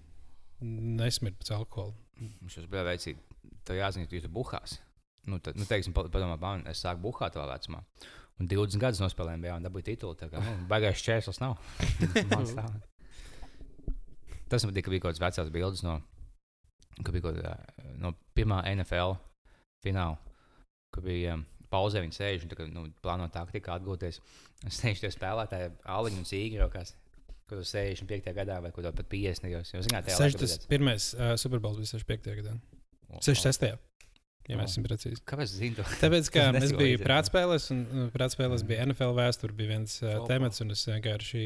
[0.66, 1.94] Nesmirt pēc alkohola.
[2.18, 3.22] Viņš jau bija veicīgi.
[3.64, 4.80] Tev jāzina, ka tu buhās.
[5.28, 7.83] Nu, tad, nu, teiksim, pa- padomā, man, es sāku buhāt savā vecumā.
[8.40, 10.14] Un 20 gadus nospēlēju NBA un dabūju titulu.
[10.16, 11.59] Tā kā nu, baigais čērslis nav.
[14.50, 15.98] Tas man tika bija kaut kāds vecās bildes no,
[17.04, 17.52] ka bija kaut kāda,
[18.02, 19.12] no pirmā NFL
[19.85, 20.16] fināla.
[20.90, 24.18] Kad bija um, pauzē, viņi sēž un tā nu, plāno taktiku atgūties.
[24.66, 26.96] Es sēžu tie spēlētāji, Aliņš un Sīgri, kas
[27.46, 28.35] kaut kādā 65.
[28.40, 29.46] gadā vai kaut kādā pat 50.
[29.52, 29.70] gados.
[29.76, 30.56] Jūs zināt, tajā laikā bija 6.
[30.56, 32.35] tāds- pirmais uh, Superbols bija 65.
[32.40, 32.56] gadā.
[33.22, 33.78] 66.
[34.50, 35.20] Ja mēs esam precīzi.
[35.30, 35.84] Kāpēc to?
[36.02, 40.32] Tāpēc, ka Es biju prātspēlēs, un uh, prātspēlēs bija NFL vēsture, bija viens uh, Opa.
[40.34, 41.44] temats, un es vienkārši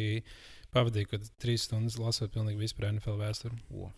[0.75, 3.61] pavadīju kaut trīs stundas lasot pilnīgi visu par NFL vēsturi.
[3.77, 3.91] O.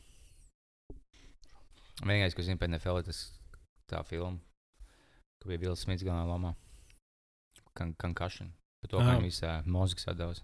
[2.02, 3.20] Vienīgais, ko zinu par NFL, ir tas
[3.88, 4.36] tā filma,
[5.40, 6.52] ka bija Vils Smits galvenā lomā.
[7.76, 8.50] Kan Concussion.
[8.82, 9.16] Par to, kā Ah.
[9.16, 10.42] viņam visā mūzikas atdevis.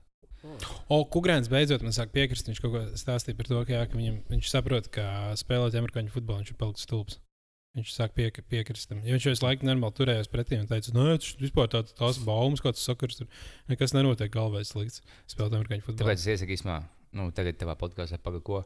[0.91, 2.49] O, Kungrēns beidzot man sāk piekrist.
[2.49, 5.05] Viņš kaut ko stāstīja par to, ka, jā, ka viņam, viņš saprot, ka
[5.39, 7.19] spēlēt amerikāņu futbolu viņš ir palicis stulbs.
[7.73, 8.99] Viņš sāk piek, piekrist tam.
[9.01, 12.19] Ja viņš jau visu laiku normāli turējās pretī un teica, nē, tas vispār tāds tās
[12.21, 13.31] baumas, kāds sakars tur.
[13.73, 15.01] Nekas nenotiek galvā slikts.
[15.31, 16.03] Spēlēt amerikāņu futbolu.
[16.03, 16.83] Tāpēc es iesaku īstenībā,
[17.17, 18.61] nu, tagad tavā podkāstā pagaidi, ko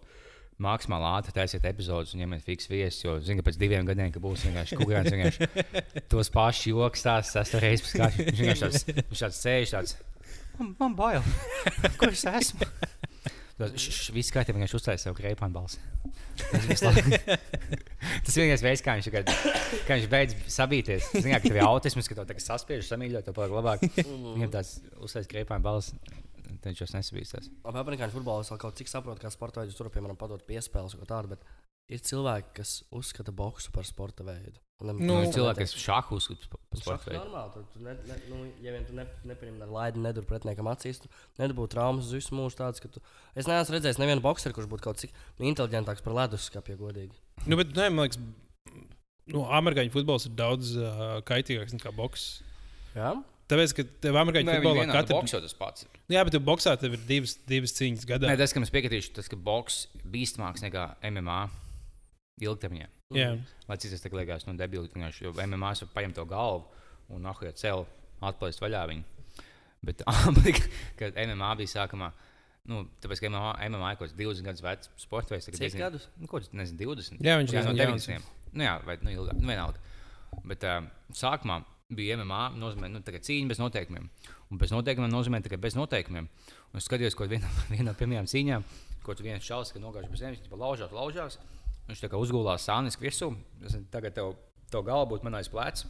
[0.66, 3.04] maksimāli ātri taisiet epizodus un ņemiet fiks viesus.
[3.04, 7.30] Jo, zinu, ka pēc diviem gadiem, ka būs vienkārši kukurēns, vienkārši tos pašus joks tās
[7.36, 8.32] sesto reizi paskatīt.
[8.32, 9.96] Viņš vienkārši tāds, viņš tāds sēž tāds.
[10.58, 11.22] Man, man bail.
[12.00, 12.66] Kur es esmu?
[13.56, 15.78] Viss kārtībā vienkārši uztaisīja savu greipānu balsi.
[16.52, 16.82] Tas
[18.26, 19.30] Tas vienīgais veids, kā viņš, tagad,
[19.86, 21.08] kā viņš beidz sabīties.
[21.14, 23.86] Zināt, ka tev ir autisms, ka tev saspiež, samīļot, tev paliek labāk.
[23.96, 25.96] Viņam tāds uztaisīja greipānu balsi.
[26.66, 27.48] Viņš jau nesabīstās.
[27.70, 31.08] Amerikāņu futbolā es vēl kaut cik saprotu, kā sporta veidu tur, piemēram, padot piespēles ko
[31.08, 31.48] tādu, bet
[31.92, 34.58] ir cilvēki, kas uzskata boksu par sporta veidu.
[34.82, 37.22] Un Nu, Nu, ir cilvēki, kas šāhu uzskata par Tas sporta ir veidu.
[37.24, 37.52] normāli.
[37.54, 41.08] Tu, tu ne, ne, nu, ja vien tu ne, nepieņem laidu, nedur pretiniekam acīs, tu
[41.40, 42.58] nedabū traumas uz visu mūžu.
[42.60, 43.00] Tāds, ka tu,
[43.34, 47.16] es neesmu redzējis nevienu bokseru, kurš būtu kaut cik nu, inteliģentāks par leduskapju, ja godīgi.
[47.46, 48.20] Nu, bet, nē, man liekas,
[49.32, 52.28] nu, amerikāņu futbols ir daudz uh, kaitīgāks nekā boks.
[52.98, 53.14] Jā?
[53.46, 55.86] Tāpēc, ka tev amerikāņu futbolā katra katra tas pats.
[56.10, 58.28] Jā, bet tu boxā tev ir divas, divas cīņas gadā.
[58.28, 61.44] Nē, tas, kam es piekritīšu, tas, ka boks bīstamāks nekā MMA
[62.42, 62.88] ilgtermiņā.
[63.16, 63.28] Jā.
[63.68, 66.66] Lai cits tas liekas, nu, debili, vienkārši, jo MMA jau paņem to galvu
[67.14, 67.86] un nahuja cel,
[68.20, 69.04] atplaist vaļā viņu.
[69.86, 70.02] Bet
[70.98, 72.10] kad MMA bija sākumā,
[72.70, 75.84] nu, tāpēc, ka MMA, MMA ir kaut kāds 20 gadus vecs sports veids, tagad diezgan-
[75.86, 76.08] gadus?
[76.18, 77.22] Nu, kaut kāds, nezinu, 20.
[77.22, 78.10] Jā, viņš jā, no diezgan jauns.
[78.10, 78.52] 90.
[78.56, 79.94] Nu, jā, vai nu, ilgāk, nu, vienalga.
[80.48, 80.80] Bet uh,
[81.14, 81.60] sākumā
[81.96, 84.08] bija MMA, nozīmē, nu, tā kā cīņa bez noteikumiem.
[84.50, 86.26] Un bez noteikumiem nozīmē tikai bez noteikumiem.
[86.72, 88.66] Un es skatījos, ko vienā vien no pirmajām cīņām,
[89.06, 91.38] ko tu viens čalis, ka nogājuši bez zemes, viņš laužās, laužās.
[91.86, 93.30] Viņš tā kā uzgulās sānis virsū.
[93.66, 94.34] Es tagad tev,
[94.72, 95.86] tev galva būtu manais plecs.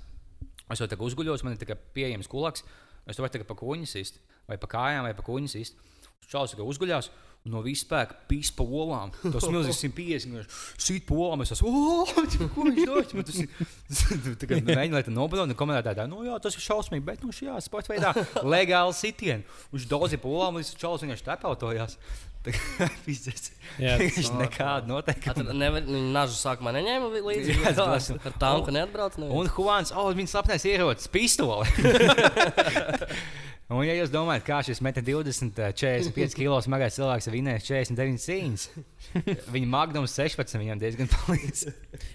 [0.73, 2.65] Es jau tā kā uzguļos, man ir tā kā pieejams kulaks.
[3.07, 4.19] Es to varu tagad pa kuņģis īst,
[4.51, 5.79] vai pa kājām, vai pa kuņģis īst.
[6.27, 7.09] Čalis kā uzguļās.
[7.47, 9.13] un No vispār spēka pīs pa olām.
[9.23, 10.33] Tas milzīgs 150.
[10.35, 11.45] Viņš sīt pa olām.
[11.45, 11.71] Es esmu,
[12.57, 13.23] ko viņš dara?
[13.29, 15.53] Tas ir mēģina, lai tā nobalot.
[15.53, 18.11] Un komentētāji tā, nu jā, tas ir šausmīgi, bet nu šajā sporta veidā
[18.43, 19.47] legāli sitieni.
[19.71, 21.95] Viņš daudz pa olām, līdz čalis vienkārši tepautojās.
[23.27, 25.53] Tas- Viņš nekādu noteikumu.
[25.59, 27.57] Nevar, nu, nažu sākumā neņēma līdzi.
[27.65, 29.19] Jā, Jā, es ar tanku neatbrauc.
[29.21, 29.37] neviens.
[29.41, 31.67] Un Juans, oh, viņa slapnais ierocis, pistoli.
[33.67, 37.65] Un, ja jūs domājat, kā šis meta 20, eh, 45 kg smagais cilvēks ir vinējis
[37.67, 38.67] 49 cīņas,
[39.51, 41.65] viņa magnums 16 viņam diezgan palīdz.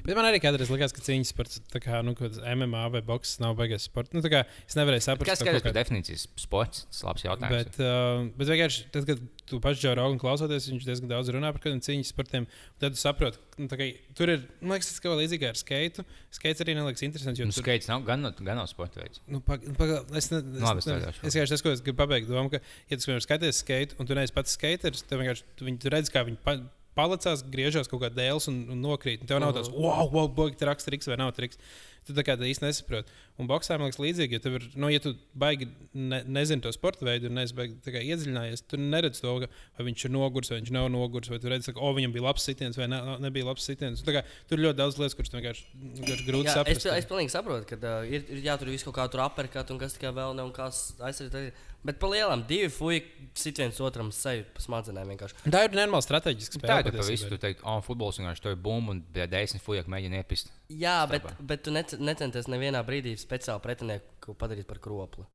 [0.07, 3.57] Bet man arī kādreiz likās, ka cīņas par tā kā, nu, MMA vai boks nav
[3.59, 4.15] baigās sports.
[4.15, 6.85] Nu, tā kā es nevarēju saprast, Kas par kā- definīcijas sports?
[6.87, 7.57] Tas ir labs jautājums.
[7.57, 11.51] Bet, uh, bet vienkārši, tad, kad tu pats jau raugi klausoties, viņš diezgan daudz runā
[11.53, 12.47] par kādiem cīņas sportiem.
[12.81, 13.87] Tad tu saproti, ka nu, kā
[14.17, 16.05] tur ir, man liekas, tas kaut kā līdzīgi ar skeitu.
[16.33, 17.39] Skaits arī neliekas interesants.
[17.43, 19.21] Jo Nu, tur, skaits nav gan no, gan no sporta veids.
[19.27, 23.23] nu, pag, pag, es vienkārši tas, ko es gribu pabeigt, domu, ka, ja tu piemēram,
[23.25, 26.39] skaties skeitu, un tu neesi pats skaters, tad vienkārši tu, viņu- tu redz, kā viņi
[26.45, 26.57] pa,
[26.97, 29.21] palicās, griežās kaut kā dēls un, un nokrīt.
[29.23, 31.59] Un tev nav tāds, wow, wow, bogi, traks, triks vai nav triks.
[32.01, 33.13] Tu tā kā tā īsti nesaproti.
[33.37, 36.71] Un boxā man liekas līdzīgi, ja, tev ir, nu, ja tu baigi ne, nezini to
[36.73, 40.13] sporta veidu un neesi baigi tā kā iedziļinājies, tu neredz to, ka, vai viņš ir
[40.15, 42.87] nogurs vai viņš nav nogurs, vai tu redz, ka oh, viņam bija labs sitiens vai
[42.89, 44.01] ne, nebija labs sitiens.
[44.05, 45.67] Tā kā, tur ir ļoti daudz lietas, kuras vienkārši,
[46.01, 46.87] vienkārši grūti Jā, es, saprast.
[46.89, 49.81] pil- es pilnīgi saprotu, ka uh, ir, ir jātur visu kaut kā tur apgādāt, un
[49.85, 51.53] kas tikai vēl nav, un kas aizsargāt.
[51.81, 52.99] Bet par lielām divi fuji
[53.33, 55.39] sit viens otram seju pa smadzenēm vienkārši.
[55.49, 56.83] Un Tā ir normāla strateģiska Tā spēle.
[56.83, 59.89] ir tā, ka visu tu teikt, oh, futbols vienkārši to ir bumba un desmit fujak
[59.89, 60.53] mēģina iepist.
[60.79, 65.25] Jā, bet, bet tu nec- necenties nevienā brīdī speciāli pretinieku padarīt par kropli.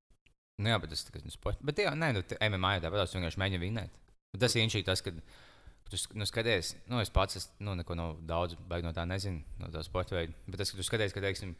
[0.56, 1.60] Nu, jā, bet tas ir sports.
[1.64, 3.98] Bet jā, nē, nu, MMA jau tāpat tu vienkārši mēģina vinēt.
[4.32, 5.12] Bet tas ir inšīgi tas, ka
[5.90, 9.68] tu nu, skaties, nu, es pats es, nu, neko no daudz no tā nezinu, no
[9.74, 10.32] tā sporta veida.
[10.46, 11.52] Bet tas, ka tu skaties, ka, teiksim,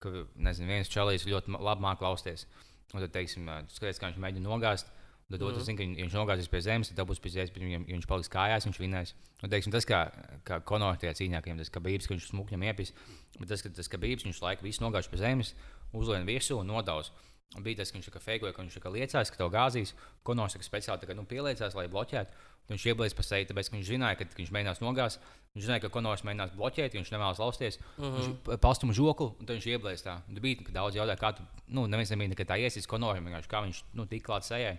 [0.00, 2.46] ka nezinu, viens čalīs ļoti labi māk lausties.
[2.94, 4.88] Un tad, teiksim, tu skaties, kā viņš mēģina nogāzt.
[5.30, 5.64] Un Tad otrs Mhm.
[5.66, 8.66] zina, ka ja viņš nogāzīs pie zemes, tad būs pie zemes, ja viņš paliks kājās,
[8.66, 9.14] viņš vinnēs.
[9.42, 10.10] Un, teiksim, tas, kā,
[10.44, 12.92] kā Konor tajā cīņā, ka viņam tas kabības, ka viņš smukņam iepis,
[13.38, 15.54] bet tas, ka tas kabības, viņš laiku visu nogāž pie zemes,
[15.94, 17.12] uzlien virsū un nodaus.
[17.56, 19.94] Un bija tas, ka viņš kā feikoja, ka viņš kā liecās, ka tev gāzīs.
[20.22, 22.30] Konors kā speciāli kā, nu, pieliecās, lai bloķētu.
[22.70, 25.18] Viņš ieblīdīs pa seju, tāpēc viņš zināja, ka, viņš mēģinās nogāzt.
[25.56, 27.78] Viņš zināja, ka Konors mēģinās bloķēt, viņš nevēlas lausties.
[27.98, 28.36] Mm -hmm.
[28.46, 30.22] Viņš pastuma žokli, un viņš ieblīdīs tā.
[30.28, 33.82] Un bija daudz jautājumu, kā tu, nu, neviens nebija nekad tā iesaistīts Konoram, kā viņš
[33.94, 34.78] nu, tik klāt sejai.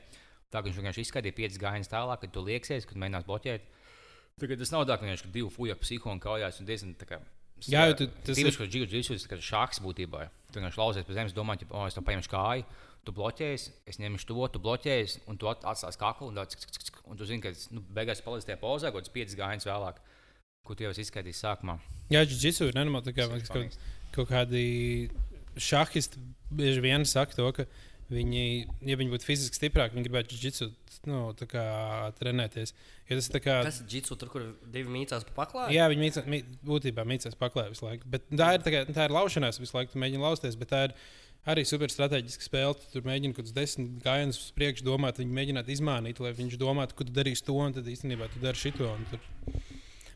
[0.52, 3.62] Tā ka viņš vienkārši izskatīja piecas gājienus tālāk, kad tu lieksies, kad mēģinās bloķēt.
[4.42, 7.08] Tagad tas nav tā, ka vienkārši ka divi fuja psiho un kaujās un diezgan tā
[7.08, 7.20] kā.
[7.70, 10.30] Jā, jo tu- tas ir- Tīpaši, ka dzīves ir šāks būtībā.
[10.52, 12.66] Tu vienkārši lausies pie zemes, domā, ka, oh, es to paņemšu kāju,
[13.06, 16.84] tu bloķējies, es ņemšu to, tu bloķējies, un tu at- atstāsi kaklu, un, cik, cik,
[16.84, 19.96] cik, un tu zini, ka nu, beigās paliks tajā pozā, kaut kāds piecas gājienus vēlāk,
[20.66, 21.80] ko tu jau esi izskaidrojis sākumā.
[22.10, 23.14] Jā, jiu-jitsu ir nenormāli.
[23.14, 23.78] kā, Sponīgs.
[24.12, 25.12] Kaut, kaut kādi
[25.58, 26.18] šahisti
[26.54, 27.66] bieži vien saka to, ka
[28.12, 28.44] viņi,
[28.88, 30.70] ja viņi būtu fiziski stiprāki, viņi gribētu jiu-jitsu
[31.10, 31.64] nu, kā
[32.20, 32.74] trenēties.
[33.10, 33.58] Jo tas kā.
[33.66, 35.76] Kas ir jitsu, tur, kur divi mītās pa paklāju?
[35.76, 38.08] Jā, viņi mīca, mī, būtībā mīcās paklāt visu laiku.
[38.12, 39.96] Bet tā ir, tā kā, tā ir laušanās visu laiku.
[39.96, 40.96] Tu mēģini lausties, bet tā ir
[41.52, 42.78] arī super strateģiska spēle.
[42.80, 46.60] Tu tur mēģini kaut kādus desmit gājienus uz priekšu domāt, viņi mēģinātu izmānīt, lai viņš
[46.62, 48.94] domātu, ka tu darīsi to, un tad īstenībā tu dari šito.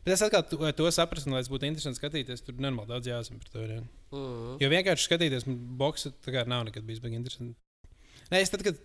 [0.06, 3.42] Bet es atkal to, to sapratu, lai es būtu interesanti skatīties, tur normāli daudz jāzina
[3.42, 3.64] par to.
[3.66, 3.80] Jā.
[4.14, 4.52] Mm.
[4.62, 7.56] Jo vienkārši skatīties, man boxe tā kā nav nekad bijis baigi interesanti.
[8.32, 8.80] Nē, es tad, kad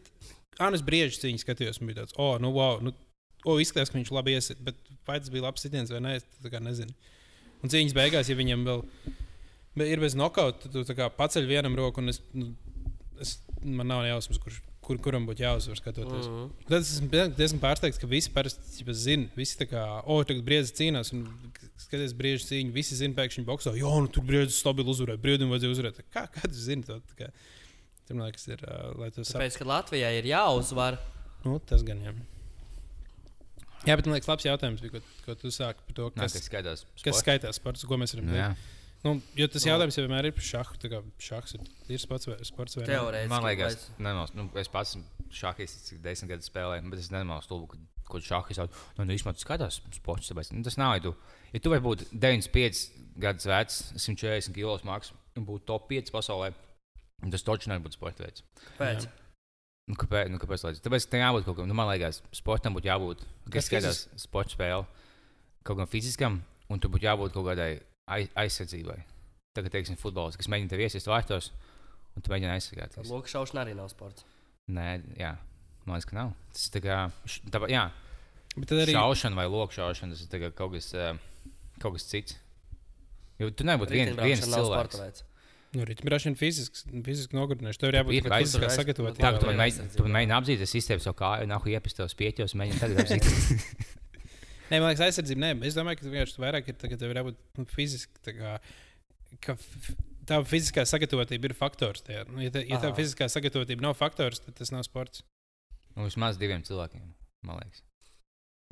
[0.61, 2.93] Anas brīvības cīņu skatījos, man bija tāds, oh, nu, wow, nu,
[3.45, 4.77] oh, izskatās, ka viņš labi iesit, bet
[5.07, 6.93] vai tas bija labs sitiens vai nē, es tā kā nezinu.
[7.61, 8.83] Un cīņas beigās, ja viņam vēl
[9.87, 12.51] ir bez nokauta, tad tu paceļ vienam roku, un es, nu,
[13.21, 16.27] es, man nav jausmas, kurš, kur, kuram būtu jāuzvar skatoties.
[16.27, 16.41] Mm.
[16.41, 16.67] Mm.
[16.67, 19.29] Tad es esmu diezgan- pārsteigts, ka visi parasti zina.
[19.37, 21.25] Visi tā kā, oh, tagad briedzi cīnās, un
[21.79, 22.75] skaties, brīvības cīņu.
[22.75, 25.21] Visi zina, pēkšņi boxē, jo, nu tur briedzi stabili uzvarēja.
[25.21, 26.01] Brīvdim vajadzēja uzvarēt.
[26.13, 26.99] Kā, kā tu zini to?
[28.13, 29.07] Man liekas, ir, uh.
[29.17, 30.99] Tāpēc, ka Latvijai ir jāuzvar,
[31.41, 32.11] Nu, tas gan, jā.
[33.87, 36.35] Jā, bet man liekas, labs jautājums bija, ko, ko tu sāki par to, Nā, kas,
[36.37, 36.83] kas skaitās?
[37.01, 38.49] kas skaitās sports, ko mēs varam Nu, jā.
[39.01, 39.71] Nu, jo tas Nu.
[39.71, 40.75] jautājums jau vienmēr ir par šahu.
[40.77, 42.91] Tā kā šahs ir, ir sports vai, sports vai ne?
[42.91, 43.31] teorētiski.
[43.33, 47.49] Man liekas, nenos, nu, es pats esmu šākis, cik desmit gadus spēlēju, bet es nemanāšu
[47.49, 47.57] to,
[48.11, 50.29] ko šākis jau nu, nu, īstenībā tu skatās sports.
[50.29, 51.15] Tāpēc, nu, tas nav, ja tu,
[51.55, 52.83] ja tu vari būt 95
[53.25, 55.09] gadus vecs, 140 kg smags
[55.39, 56.51] un būt top 5 pasaulē,
[57.29, 58.41] tas taču nevar būt sporta veids.
[58.79, 59.05] Pēc.
[59.05, 59.11] Jā.
[59.91, 60.29] Nu, kāpēc?
[60.31, 63.67] Nu, kāpēc lai- Tāpēc tam jābūt kaut kam, nu, man liekas, sportam būtu jābūt, Kas
[63.67, 64.85] skatās sporta spēli,
[65.63, 69.03] kaut kam fiziskam, un tur būtu jābūt kaut kādai ai- aizsardzībai.
[69.53, 71.51] Tagad, teiksim, futbols, kas mēģina tevi iesist vārtos,
[72.15, 72.95] un tu mēģini aizsargāt.
[73.03, 74.23] Lūk, šaušana arī nav sports.
[74.71, 75.35] Nē, jā,
[75.85, 76.33] man liekas, ka nav.
[76.53, 77.11] Tas ir tā kā,
[77.51, 77.91] tā, jā,
[78.55, 78.93] Bet tad arī.
[78.95, 81.17] šaušana vai lokšaušana, tas ir tā kā kaut kas, eh,
[81.79, 82.37] kaut kas cits.
[83.39, 85.23] Jo tu būt viens, viens cilvēks.
[85.71, 87.79] Nu, Rītbraukšana fiziski, fiziski nogurdināšana.
[87.79, 89.23] Tev ir jābūt Ir fiziskā tur sagatavotībā.
[89.23, 92.99] Tā, tu man mēģini- mēģini apzīties, izteikt savu kāju, nāku iepist tos pieķos, mēģini tagad
[93.05, 93.61] apzīties.
[94.71, 95.41] Nē, man liekas, aizsardzība.
[95.45, 98.19] Nē, es domāju, ka vienkārši vairāk ir tā, ka tev ir jābūt nu, fiziski.
[98.23, 98.51] tā Kā,
[99.47, 99.55] ka
[100.27, 102.03] tā fiziskā sagatavotība ir faktors.
[102.07, 102.25] Tajā.
[102.27, 105.23] Nu, ja tā, ja tā fiziskā sagatavotība nav faktors, tad tas nav sports.
[105.95, 107.03] Nu, vismaz diviem cilvēkiem,
[107.47, 107.83] man liekas.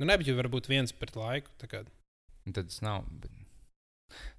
[0.00, 1.52] Nu, nebija jau varbūt viens pret laiku.
[2.48, 3.04] Un tad tas nav.
[3.24, 3.32] Bet...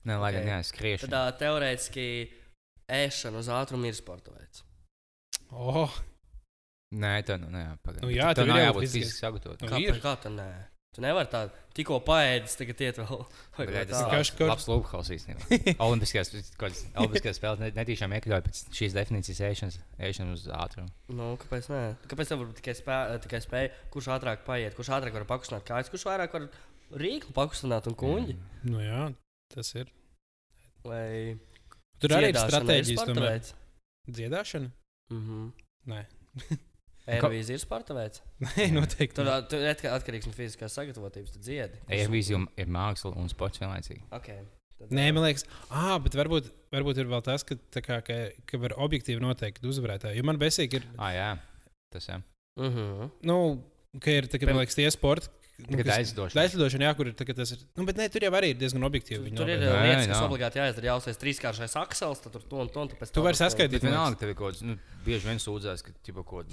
[0.05, 0.49] Nē, lai gan Ok.
[0.49, 1.11] jā, skriešana.
[1.13, 2.05] Tad teorētiski
[2.91, 4.65] ēšana uz ātrumu ir sporta veids.
[5.51, 5.91] Oh,
[6.91, 8.03] Nē, tā nu, nē, pagaidi.
[8.03, 9.63] Nu jā, tev nav jābūt fiziski sagatavotam.
[9.69, 9.99] Nu, Kā, ir.
[10.03, 10.47] kā tā nē?
[10.91, 13.21] Tu nevari tā tikko paēdis, tagad iet vēl.
[13.55, 14.09] kā Tas tā.
[14.09, 15.61] ir kaš- labs lūkhaus īstenībā.
[15.85, 16.33] Olimpiskajās,
[16.99, 19.77] olimpiskajās spēles net- netīšām iekļauj pēc šīs definīcijas ēšanas,
[20.09, 20.91] ēšanas uz ātrumu.
[21.15, 21.79] Nu, kāpēc nē?
[22.11, 25.93] Kāpēc tev varbūt tikai, spē, tikai spēja, kurš ātrāk paiet, kurš ātrāk var pakustināt kājas,
[25.95, 26.49] kurš vairāk var
[27.05, 28.35] rīkli pakustināt un kuņģi?
[28.67, 29.07] Nu jā,
[29.55, 29.87] tas ir.
[30.83, 31.39] Vai
[32.01, 33.53] Tur arī ir stratēģijas, veids?
[34.09, 34.71] Dziedāšana?
[35.13, 35.47] Mhm.
[35.91, 36.01] Nē.
[37.11, 38.21] Aerobīzija ir sporta veids.
[38.43, 39.17] Nē, noteikti.
[39.17, 41.81] Tur ir atkarīgs no fiziskās sagatavotības, tad dziedi.
[41.89, 44.03] Aerobīzija ir māksla un sports vienlaicīgi.
[44.17, 44.43] Okay.
[44.77, 48.17] Tad, Nē, man liekas, ah, bet varbūt, varbūt ir vēl tas, ka, tā kā, ka,
[48.49, 50.17] ka var objektīvi noteikt uzvarētāju.
[50.17, 51.29] Jo man besīgi ir, Ah, jā,
[51.93, 52.17] tas jā.
[52.57, 53.11] Mm -hmm.
[53.29, 53.37] nu,
[54.01, 55.29] ka ir, tā, ka, man liekas, tie sporti.
[55.69, 56.41] Nu, Tagad kas- aizdošana.
[56.45, 57.59] Aizlidošana, jā, kur ir, ka tas ir.
[57.77, 59.21] Nu, bet nē, tur jau arī ir diezgan objektīvi.
[59.29, 59.71] viņi Tur ir novērtē.
[59.71, 60.27] uh, Nē, lietas, kas jā.
[60.29, 60.87] obligāti jāizdara.
[60.91, 62.85] Jāuztais trīskāršais aksels, tad tur to un to.
[62.87, 63.81] Tu, Tu vari tur to- saskaitīt.
[63.85, 66.47] Vienalga, tev ir kaut kāds, nu, bieži vien sūdzās, ka, tipo, kaut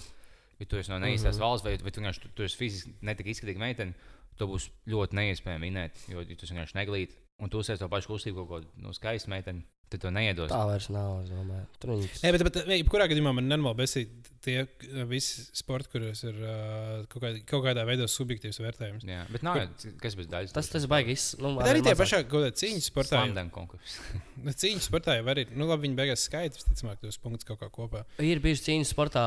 [0.60, 1.40] ja tu esi no neīstās Mhm.
[1.40, 3.94] valsts, vai, vai tu vienkārši tu, tu esi fiziski netik izskatīga meitene,
[4.36, 7.88] to būs ļoti neiespējami minēt, jo, ja tu esi vienkārši neglīti, un tu esi to
[7.88, 9.62] pašu kustību kaut kādu nu, skaistu meiteni,
[9.92, 10.50] tad to neiedos.
[10.52, 11.22] Tā vairs nav.
[11.24, 11.66] es domāju.
[11.82, 12.22] Tur viņas.
[12.24, 16.36] Nē, bet, bet ne, jebkurā gadījumā man nenormāli besīgi tie uh, visi sporti, kuros ir
[16.38, 19.06] uh, kaut, kādā, kaut kādā veidā subjektīvs vērtējums.
[19.08, 20.54] Jā, bet nav, jau- kas bez daļas.
[20.56, 21.10] Tas tas baigs.
[21.10, 23.16] iz- Nu, Bet arī tie pašā kaut kādā cīņas sportā.
[23.18, 23.98] Slamdam konkurss.
[24.38, 27.66] Nu, Cīņas sportā jau arī, nu, labi, viņi beigās skaita, visticamāk, tos punktus kaut kā
[27.74, 28.04] kopā.
[28.22, 29.22] Ir bijusi cīņas sportā,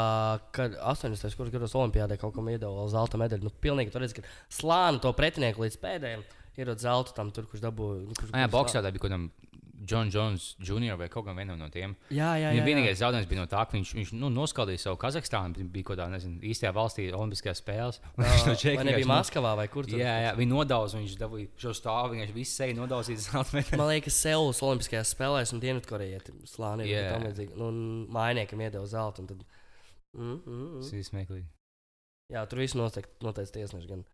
[0.56, 1.36] kad 80.
[1.36, 3.44] kuras gados Olimpijādē kaut kam iedeva zelta medaļu.
[3.50, 4.24] Nu, pilnīgi tur redz, ka
[4.56, 6.24] slāni to pretinieku līdz pēdējiem
[6.64, 8.06] ir zelta tam, tur, kurš dabūja.
[8.08, 9.28] Nu, kurš, jā, tā bija kaut kādam
[9.88, 10.96] John Jones Jr.
[11.00, 11.96] vai kaut vienam no tiem.
[12.14, 12.66] Jā, jā, jā.
[12.66, 15.66] Vienīgais zaudējums bija no tā, ka viņš, viņš nu, noskaldīja savu Kazahstānu.
[15.74, 18.02] Bija kaut kādā, nezinu, īstajā valstī, Olimpiskajās spēlēs.
[18.22, 19.98] Viņš no Čehijas nebija no- Maskavā vai kur tur?
[20.02, 23.80] Jā, jā, viņa nodauza, viņš dabūja šo stāvu, viņš visu seju nodauzīja zelta medaļu.
[23.82, 25.64] Man liekas, Seulas Olimpiskajās spēlēs un
[26.86, 27.02] ir Jā.
[27.08, 27.16] yeah.
[27.16, 27.58] tam līdzīgi.
[27.58, 27.82] Nu, un
[28.14, 29.26] mājiniekam iedeva zeltu.
[29.26, 29.44] un Tad...
[30.14, 30.80] Mm, mm, mm.
[30.84, 31.48] Tas ir smieklīgi.
[32.32, 33.90] Jā, tur viss noteikti tiesneši.
[33.92, 34.06] Gan.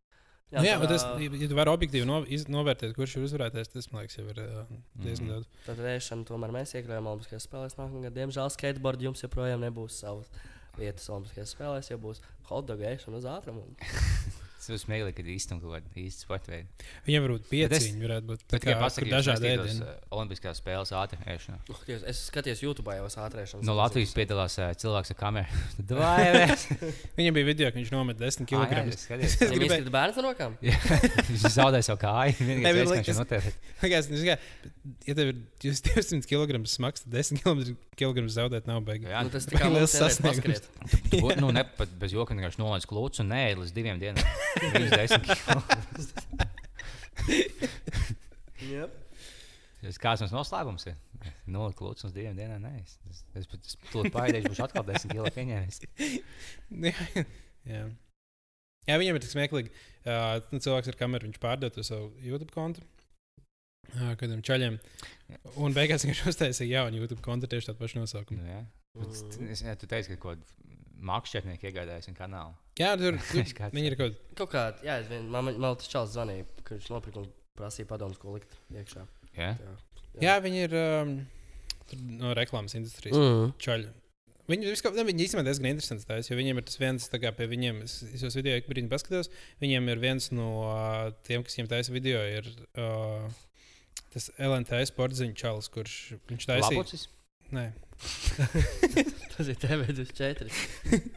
[0.47, 3.67] Jā, jā bet ā, ja ja tu vari objektīvi no, iz, novērtēt, kurš ir uzvarētājs,
[3.73, 4.61] tas, man liekas, jau ir uh,
[5.03, 5.33] diezgan Mhm.
[5.33, 5.49] daudz.
[5.65, 8.15] Tad ēšana tomēr mēs iekļāvām Olimpiskajās spēlēs nākamā gada.
[8.21, 10.31] Diemžēl skateboard jums joprojām nebūs savas
[10.79, 13.65] vietas Olimpiskajās spēlēs, jo būs hotdog ēšana uz ātrumu.
[14.67, 16.87] Tas ir smieklīgi, kad īstenībā kaut kāda īsta sporta veida.
[17.07, 18.41] Viņam varbūt es- pieciņi varētu būt.
[18.51, 19.85] Bet kā, kur dažādi ēdieni.
[19.85, 21.59] uh, Olimpiskās spēles ātri ēšanā.
[21.71, 23.63] Oh, Dievs, es skatījos YouTube jau uz ātrēšanu.
[23.63, 25.61] No Latvijas piedalās uh, cilvēks ar kameru.
[27.19, 28.83] Viņam bija video, ka viņš nomet 10 kg.
[28.91, 30.57] Es Es Viņam gribēju- izkrita bērns no rokām.
[31.31, 32.35] Viņš zaudēja savu kāju.
[34.11, 34.19] Nu,
[35.07, 37.41] ja tev ir 200 kg smags, tad 10
[37.97, 39.07] kg zaudēt nav baigi.
[39.09, 40.61] Jā, Nu, tas Vai tikai liels sasniegums?
[41.11, 41.63] Tu, nu, ne
[41.99, 44.23] bez joka vienkārši nolaidis klūčus un nē, līdz diviem dienām.
[48.67, 48.95] Yep.
[49.87, 50.97] Tas Kāds mums noslēpums ir?
[51.51, 52.63] Nolikt klūčus uz diviem dienām.
[52.65, 55.79] Nē, es, es, es, es tur pārēju, būšu atkal desmit kilo pieņēmis.
[56.87, 57.83] jā.
[58.89, 58.97] jā.
[58.99, 59.73] viņam ir tik smieklīgi.
[60.03, 62.83] Uh, cilvēks ar kameru viņš pārdod to savu YouTube kontu.
[63.93, 64.79] Uh, kādam čaļiem.
[65.61, 68.41] Un beigās viņš uztaisīja jaunu YouTube kontu tieši tādu pašu nosaukumu.
[68.43, 68.63] Nu, jā.
[68.97, 69.51] Mm.
[69.53, 72.55] Es, jā, tu teici, ka kaut kāda mākslinieka iegādājas viņa kanālu.
[72.77, 73.17] Jā, tur,
[73.75, 76.75] viņi ir kaut Kaut kā, jā, es vien, man, man, man tas čels zvanīja, ka
[76.77, 79.05] viņš nopirka un prasīja padomus, ko likt iekšā.
[79.37, 79.53] Jā?
[79.57, 79.75] Jā,
[80.21, 81.15] Jā, viņi ir um,
[81.89, 83.51] tur no reklāmas industrijas Mm.
[83.61, 83.89] čaļi.
[84.47, 87.49] Viņi, visko, ne, viņi īstenībā diezgan interesants tās, jo viņiem ir tas viens, kā pie
[87.51, 89.27] viņiem, es, es jau video brīdi paskatos,
[89.59, 92.47] viņiem ir viens no uh, tiem, kas viņiem taisa video, ir
[92.79, 93.27] uh,
[94.13, 95.97] tas LNT sporta ziņu čalis, kurš
[96.31, 96.77] viņš taisīja.
[96.77, 97.03] Labocis?
[97.51, 97.65] Nē,
[99.37, 100.47] Tas ir TV24.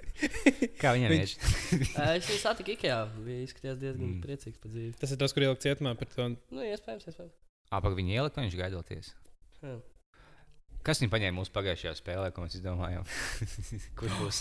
[0.81, 1.85] Kā viņam Viņš- ir?
[2.17, 2.99] Es viņu satiku Ikea.
[3.25, 4.19] Bija izskaties diezgan Mm.
[4.25, 4.95] priecīgs par dzīvi.
[5.01, 6.27] tas ir tas, kur ielikt cietumā par to.
[6.51, 7.37] Nu, iespējams, iespējams.
[7.71, 9.13] Apakš viņa ielika, viņš gaidoties.
[9.63, 9.77] Jā.
[10.85, 13.05] Kas viņa paņēma mūsu pagājušajā spēlē, ko mēs izdomājām?
[14.01, 14.39] Kurš būs?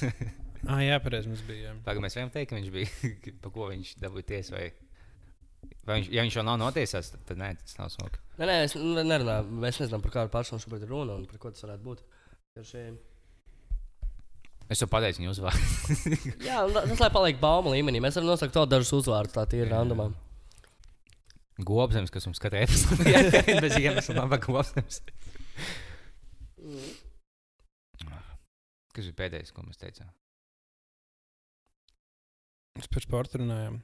[0.68, 1.74] Ah, jā, pareizi mums bija.
[1.86, 3.34] Tagad mēs varam teikt, ka viņš bija.
[3.44, 4.56] Pa ko viņš dabūja tiesu?
[4.56, 4.70] Vai,
[5.88, 8.20] vai viņš, ja viņš jau nav notiesāts, tad, tad nē, tas nav smuki.
[8.40, 9.52] Nē, nē, es nerunāju.
[9.64, 12.06] Mēs nezinām, par kādu personu šobrīd ir runa un par ko tas varētu būt.
[12.60, 12.80] Jo Šī...
[14.70, 15.96] Es jau pateicu viņa uzvārdu.
[16.50, 18.02] Jā, tas lai paliek baumu līmenī.
[18.04, 20.10] Mēs varam nosaukt to dažus uzvārdus, tā ir randomā.
[21.64, 25.00] Gobzems, kas mums katrā epizodē ir bez iemesla, laba gobzems.
[28.92, 30.12] Kas bija pēdējais, ko mēs teicām?
[32.76, 33.80] Mēs par sportu runājām.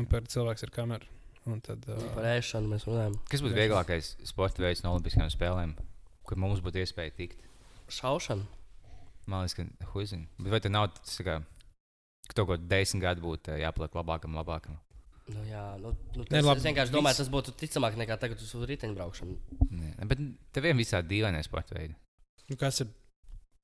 [0.00, 1.12] Un par cilvēku ar kameru.
[1.46, 3.20] Un tad, Uh, uh, par ēšanu mēs runājam.
[3.28, 5.76] Kas būtu vieglākais sporta veids no Olimpiskajām spēlēm,
[6.26, 7.44] kur mums būtu iespēja tikt?
[7.88, 8.46] Šaušana.
[9.26, 10.26] Man liekas, ka huizina.
[10.38, 11.40] Bet vai te nav tas, kā,
[12.28, 14.76] ka to kaut desmit gadu būtu jāpaliek labākam, labākam?
[15.26, 18.14] Nu, jā, nu, nu, tas, Nē, labi, es vienkārši domāju, viss- tas būtu ticamāk nekā
[18.22, 19.34] tagad uz riteņbraukšanu.
[19.74, 20.20] Nē, bet
[20.54, 21.96] tev ir visādi dīvaini sporta veidi.
[22.48, 22.86] nu, kas ir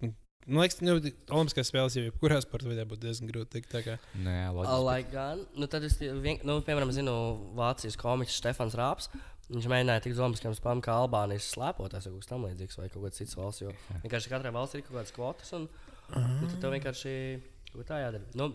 [0.02, 0.10] nu,
[0.44, 0.96] Man liekas, nu,
[1.30, 3.76] Olimpiskās spēles jau jebkurā sporta veidā būtu diezgan grūti tikt.
[3.86, 3.94] kā.
[4.18, 4.82] Nē, loģiski.
[4.88, 7.14] Lai gan, nu, tad es, vien, nu, piemēram, zinu
[7.54, 9.06] Vācijas komiķis Stefans Rāps.
[9.50, 13.06] Viņš mēģināja tikt uz Olimpiskajām spēlēm, kā Albānijas slēpotājs vai kaut kas tamlīdzīgs, vai kaut
[13.06, 13.64] kāds cits valsts.
[13.64, 13.72] Jo
[14.04, 15.66] vienkārši katrai valstī ir kaut kādas kvotas, un,
[16.14, 17.14] un tad tev vienkārši
[17.88, 18.22] tā jādara.
[18.38, 18.52] Nu,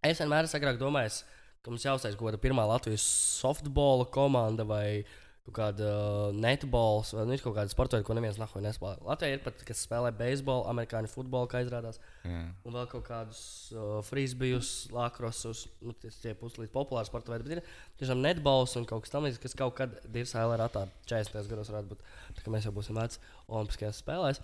[0.00, 1.20] es vienmēr esmu agrāk domājis,
[1.62, 3.04] ka mums jāuztais kaut kāda pirmā Latvijas
[3.42, 5.04] softbola komanda vai
[5.42, 9.00] kaut kāda uh, netbols, vai nu, ir kaut kāda sporta ko neviens nahuj nespēlē.
[9.02, 11.98] Latvijā ir pat, kas spēlē beisbolu, amerikāņu futbolu, kā izrādās.
[12.22, 12.42] Jā.
[12.62, 13.40] Un vēl kaut kādus
[13.74, 17.48] uh, frisbijus, lakrosus, nu, tie puslīdz populāri sporta veidi.
[17.48, 17.74] Bet ir
[18.04, 21.50] tiešām netbols un kaut kas tamlīdzīgs, kas kaut kad Divs Hailera attā 40.
[21.50, 22.06] gados varētu būt.
[22.38, 23.18] Tā kā mēs jau būsim veci
[23.50, 24.42] Olimpiskajās spēlēs.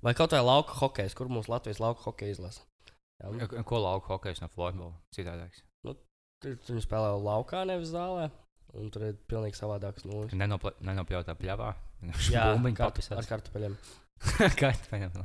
[0.00, 2.64] Vai kaut vai lauka hokejs, kur mums Latvijas lauka hokeja izlasa?
[3.20, 4.94] Jā, nu, Ko- lauka hokejs no florbola?
[5.12, 5.60] Citādāks.
[6.40, 8.30] tur viņi spēlē laukā, nevis zālē.
[8.78, 10.34] Un tur ir pilnīgi savādāks nulles.
[10.38, 11.72] Nenopla- Nenopļautā pļavā.
[12.30, 12.44] Jā,
[12.78, 13.74] kart, ar kartupeļiem.
[14.60, 15.16] Kartupeļiem.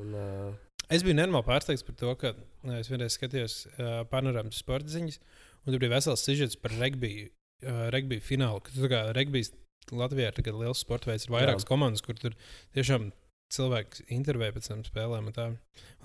[0.00, 0.60] Un, uh,
[0.92, 2.32] Es biju nenormāli pārsteigts par to, ka
[2.78, 5.18] es vienreiz skatījos uh, panorāmas sporta ziņas,
[5.64, 7.28] un tur bija vesels sižets par regbiju,
[7.64, 8.60] uh, regbiju finālu.
[8.64, 9.52] Kad, tu tā kā regbijs
[9.92, 11.70] Latvijā ir tagad liels sporta veids, ir vairākas Jā.
[11.70, 12.36] komandas, kur tur
[12.76, 13.08] tiešām
[13.52, 15.30] cilvēki intervēja pēc tam spēlēm.
[15.32, 15.56] Man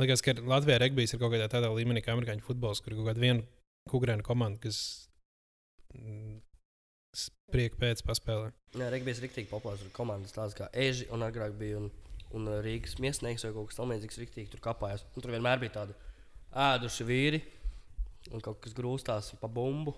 [0.02, 3.12] liekas, ka Latvijā regbijs ir kaut kādā tādā līmenī, kā amerikāņu futbols, kur ir kaut
[3.12, 3.46] kāda viena
[3.92, 4.80] kukurēna komanda, kas
[7.54, 8.52] prieka pēc paspēlē.
[8.78, 9.84] Jā, Regbijs ir rīktīgi populārs.
[9.84, 11.82] Tur komandas tādas kā Eži un agrāk bija.
[11.82, 11.92] Un,
[12.38, 15.06] un uh, Rīgas miesnieks vai kaut kas tamlīdzīgs rīktīgi tur kapājās.
[15.16, 15.96] Un tur vienmēr bija tādi
[16.68, 17.42] ēduši vīri
[18.34, 19.96] un kaut kas grūstās pa bumbu.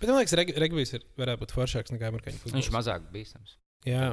[0.00, 2.58] Bet man liekas, reg regbijs ir, varētu būt foršāks nekā amerikāņu futbols.
[2.58, 3.56] Viņš mazāk bīstams.
[3.88, 4.10] Jā.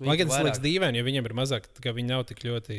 [0.00, 2.76] Man liekas, tas liekas dīvaini, jo viņiem ir mazāk, kā viņi nav tik ļoti,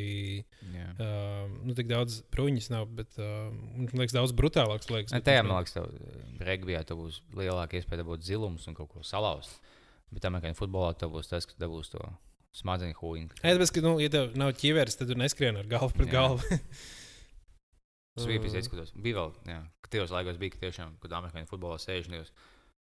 [0.73, 0.87] Jā.
[0.99, 4.89] uh, nu, tik daudz bruņas nav, bet uh, man liekas, daudz brutālāks.
[4.91, 8.67] Liekas, Ne, bet tajā, viņš man liekas, tev regbijā tev būs lielāka iespēja dabūt zilumus
[8.67, 9.55] un kaut ko salauzt.
[10.11, 12.03] Bet amerikāņu futbolā tev būs tas, ka dabūs to
[12.55, 13.31] smadzeņu hūņu.
[13.39, 16.59] Nē, tāpēc, ka, nu, ja tev nav ķiveres, tad tu neskrien ar galvu pret galvu.
[18.15, 21.49] Tas bija bijis, ka bija vēl, jā, ka tajos laikos bija, ka tiešām, kad amerikāņu
[21.49, 22.21] futbolā sēž un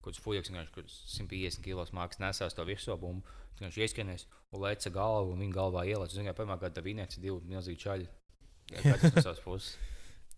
[0.01, 3.38] kaut kāds fujaks, kurš 150 kg mākslinieks nesās to virsmu bumbu.
[3.61, 4.26] Viņš ieskrienēs
[4.57, 6.16] un leca galvu un viņa galvā ielaica.
[6.16, 8.07] Ziniet, pirmā gada vīnēci divi milzīgi čaļi.
[8.72, 9.74] Jā, Katrs no savas puses.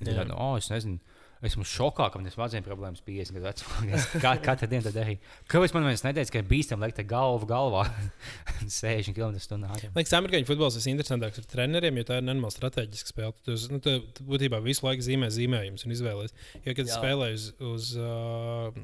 [0.03, 0.25] Jā.
[0.27, 0.99] Nu, oh, es nezinu.
[1.43, 3.97] Esmu šokā, ka man ir smadzenes problēmas 50 gadu vecumā.
[3.97, 5.19] Es Kā, katru dienu tad darīju.
[5.51, 7.83] Kāpēc man viens neteica, ka ir bīstami likt te galvu galvā
[8.63, 9.91] 60 km/h?
[9.91, 13.35] Man liekas, amerikāņu futbols ir interesantāks ar treneriem, jo tā ir nenormāli strateģiska spēle.
[13.43, 16.37] Tu, nu, tu, tu būtībā visu laiku zīmē zīmējumus un izvēlējies.
[16.63, 17.01] Jo, kad Jā.
[17.01, 18.79] spēlēju uz, uz uh,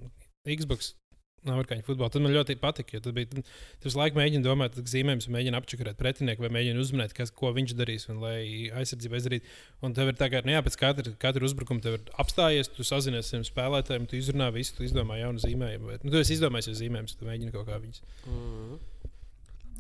[0.57, 0.95] Xbox.
[1.47, 2.11] Amerikāņu futbolu.
[2.11, 2.97] Tad man ļoti patika.
[2.97, 6.81] jo tad bija- Tu visu laiku mēģini domāt, ka zīmējums mēģina apčakarēt pretinieku vai mēģina
[6.83, 9.45] uzminēt, kas, ko viņš darīs un lai aizsardzību izdarītu.
[9.87, 12.83] Un tev ir tā, ka nu, jā, pēc katra, katra uzbrukuma tev ir apstājies, tu
[12.83, 15.87] sazinies ar saviem spēlētājiem, tu izrunā visu, tu izdomā jaunu zīmējumu.
[15.87, 18.03] Bet, nu, tu esi izdomājis jau zīmējumus, tu mēģini kaut kā viņus.
[18.27, 18.79] Mm.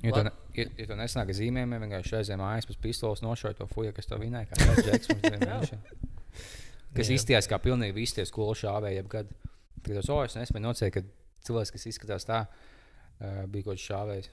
[0.04, 3.66] Ja tu, ne- ja, ja tu nesnāk zīmējumiem, vienkārši aizjām mājās pēc pistoles nošauj to
[3.66, 4.46] fuju, kas to vinēja.
[4.46, 5.82] Kā mums bija mēnešiem.
[6.94, 9.26] Kas izstījās kā pilnīgi visi tie skolu šāvēji, jebkad.
[9.84, 11.04] Tad es, es nespēju nocēt, ka
[11.46, 12.42] cilvēks, kas izskatās tā,
[13.20, 14.30] bija kaut kāds šāvējs.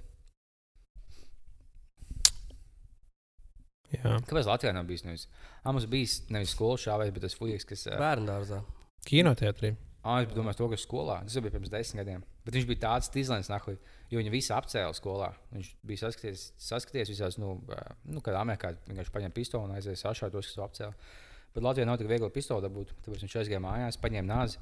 [3.95, 4.17] Jā.
[4.27, 5.05] Kāpēc Latvijā nav bijis?
[5.05, 5.25] Nevis,
[5.61, 7.87] ah, mums bijis nevis skolu šāvējs, bet tas fujiks, kas.
[8.01, 8.61] Bērnu dārzā.
[9.05, 9.75] Kinoteātrī.
[10.05, 11.17] Ah, es domāju, to, kas skolā.
[11.25, 12.25] Tas bija pirms desmit gadiem.
[12.45, 13.77] Bet viņš bija tāds tīzlens, nahuj,
[14.11, 15.31] jo viņi visi apcēla skolā.
[15.53, 20.05] Viņš bija saskaties, saskaties visās, nu, ā, nu kad Amerikā vienkārši paņēma pistoli un aizies
[20.05, 21.09] sašā tos, kas to apcēla.
[21.55, 22.93] Bet Latvijā nav tik viegli pistoli dabūt.
[23.01, 24.61] Tāpēc viņš aizgāja mājās, paņēma nāzi.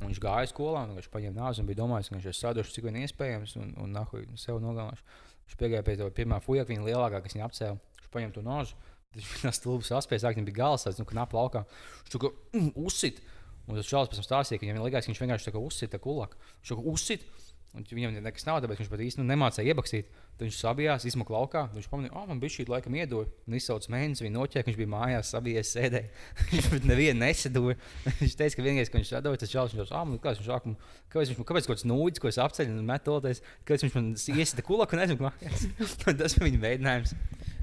[0.00, 2.74] Un viņš gāja skolā, un viņš paņēma nāzi un bija domājis, ka viņš ir sadušs
[2.74, 5.06] cik vien iespējams, un, un nahuj, sev nogalināšu.
[5.44, 7.78] Viņš piegāja pie tā pirmā fuja, viņa lielākā, kas viņa apcēla.
[8.00, 8.76] Viņš paņēma to nāzi.
[9.14, 11.62] Viņš bija stulbs aspējas, viņam bija gals, tāds, nu, knap laukā.
[12.02, 13.22] Viņš kā mm, uzsit.
[13.64, 16.00] Un tas čalis pēc tam stāstīja, ka viņam likās, ka viņš vienkārši tā kā uzsita
[16.02, 16.34] kulak.
[16.58, 17.28] Viņš tā kā uzsit.
[17.74, 20.10] Un viņam nekas nav, tāpēc viņš pat īsti nu, nemācīja iebakstīt.
[20.34, 21.60] Tad viņš sabijās, izmuka laukā.
[21.74, 23.26] Viņš pamanīja, ka oh, man bija šī laika iedoja.
[23.46, 26.08] Un izsauca mēnesi, viņa noķēra, viņš bija mājās, sabijies, sēdēja.
[26.52, 27.76] viņš pat nevienu nesadoja.
[28.20, 30.50] viņš teica, ka vienīgais, ko viņš sadoja, tas čalis, viņš teica, ah, man kāds viņš
[30.50, 30.68] sāk,
[31.10, 33.98] kāpēc viņš man kāpēc kaut kāds nūģis, ko es apceļu un metu tolties, kāpēc viņš
[33.98, 34.08] man
[34.38, 35.66] iesita kulaku un aizmuka mājās.
[36.22, 37.14] tas bija viņa mēģinājums.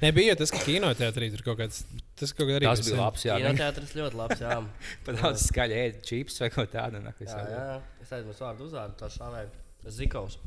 [0.01, 1.84] Nebija tas, ka kinoteātrī tur kaut kāds.
[2.20, 3.36] Tas kaut kā arī Tas bija labs, jā.
[3.43, 4.41] Jā, teātris ļoti labs.
[4.41, 4.62] Jā,
[5.05, 7.03] Pat daudz skaļi ēd čips vai tādu.
[7.03, 7.68] nahuj, jā, jā.
[8.01, 8.97] es aizmirsu vārdu uzvārdu.
[8.97, 9.51] Tā šāvēja
[9.90, 10.38] Zikovs.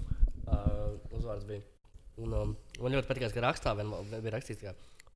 [0.44, 1.64] Uh, uzvārds bija.
[2.20, 4.74] Un, um, man ļoti patīk, ka rakstā vien, vien bija rakstīts, ka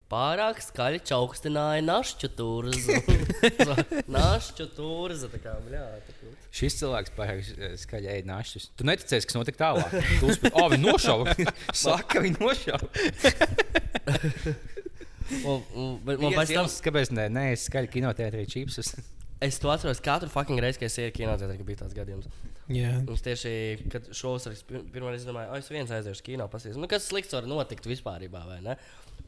[0.08, 2.96] pārāk skaļi čaukstināja našķu turzu.
[4.18, 5.28] našķu turzu.
[5.34, 5.84] Tā kā, bļā.
[6.58, 7.44] Šis cilvēks pārāk
[7.84, 8.70] skaļi ēd našķus.
[8.78, 9.94] Tu neticēsi, kas notika tālāk.
[10.18, 11.36] Tu uzspēji, oh, viņi nošāva.
[11.84, 12.86] Saka, viņi nošāva.
[15.44, 18.94] Un, un, man pēc tam, pēc tam, kāpēc ne, ne es skaļi kinoteātrī čipsus.
[19.44, 22.28] Es to atceros katru fucking reizi, kad es eju kinoteātrī, kad bija tāds gadījums.
[22.72, 22.92] Jā.
[23.00, 23.52] Un es tieši,
[23.92, 27.06] kad šovasar es pir- pirmo reizi domāju, o, es viens aiziešu kino, pasīšu, nu, kas
[27.08, 28.76] slikts var notikt vispār, vai ne?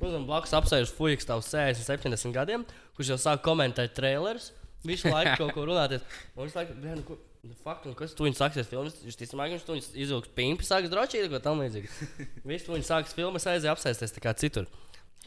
[0.00, 2.64] Uzmanīgi blakus apsēžas fujiks tavs 60, 70 gadiem,
[2.96, 4.50] kurš jau sāk komentēt trailerus.
[4.86, 6.04] Visu laiku kaut ko runāties.
[6.32, 8.96] Un viņš laikam, nu, ko, nu, fuck, nu, kas tu viņu sāksies filmas?
[9.04, 11.90] Viņš ticamāk, viņš tu viņu izvilks pimpi, sāks drošīt, ko tam līdzīgi.
[12.48, 14.70] Visu viņu sāks filmas, aizēja apsēsties tā kā citur.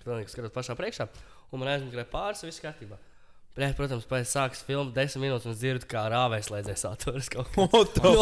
[0.02, 1.06] Pilnīgi skatot pašā priekšā.
[1.54, 2.98] Un man aizmugurē pāris, viss kārtībā.
[3.54, 7.68] Protams, pēc sākas filmas desmit minūtes, un dzirdu, kā rāvēs slēdzēs atveras kaut ko.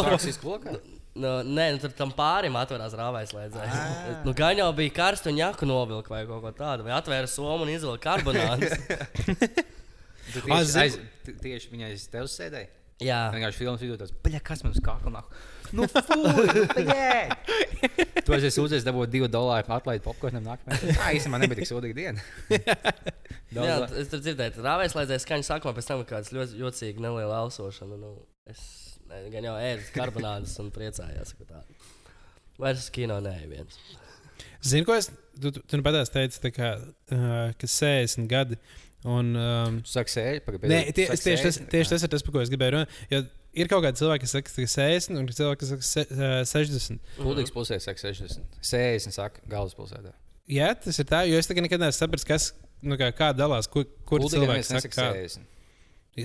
[0.04, 0.76] Sāksies klokā.
[1.12, 3.80] Nu, nē, nu, tur tam pārim atverās rāvēs slēdzējs.
[4.24, 7.66] Nu, gan jau bija karsts un jāku novilka vai kaut ko tādu, vai atvēra somu
[7.66, 8.70] un izvilka karbonātu.
[10.32, 10.94] Tu Ah, tieši, aiz,
[11.42, 12.68] tieši viņai aiz tevis sēdēji.
[13.02, 14.12] Jā, Vienkārši filmas vidū tas,
[14.46, 15.32] kas uz kakla nāk?
[15.72, 17.36] Nu, fuj, bļa!
[18.26, 20.92] Tu aizies sūdzies, dabūt divu dolāru atlaidi popkornam nākamajā.
[20.98, 22.24] Tā īstenībā nebija tik sūdīga diena.
[23.56, 27.02] Daudz jā la- es tur dzirdēju, rāvēs slēdzējs skaņas sākumā, pēc tam kāds ļoti jocīgi
[27.04, 27.98] neliela elsošana.
[28.00, 28.12] Nu,
[28.52, 28.62] es
[29.08, 31.64] ne, gan jau ēdu karbonādus un priecājos, ka tā.
[32.62, 33.80] Vairs uz kino nē, viens.
[34.62, 35.10] Zini, ko es.
[35.40, 38.60] Tu, tu, tu nu patās teici, tā kā, uh, ka 60 gadi.
[39.08, 40.68] Un, um, Tu saki, sēdi, pagaidi.
[40.70, 42.92] Nē, tie, es tieši, tas, tieši tas ir tas, par ko es gribēju runāt.
[43.10, 43.24] Jo
[43.56, 47.14] ir kaut kādi cilvēki, kas saka, ka 60, un cilvēki, kas saka, se, uh, 60.
[47.20, 48.58] Kuldīgs pusē saka 60.
[48.64, 50.14] 60 saka galvaspilsētā.
[50.52, 52.50] Jā, tas ir tā, jo es nekad neesmu sapratis, kas
[52.82, 55.10] nu, kā, kā dalās, kur, kur cilvēks es saka, kā.
[55.22, 55.48] 60.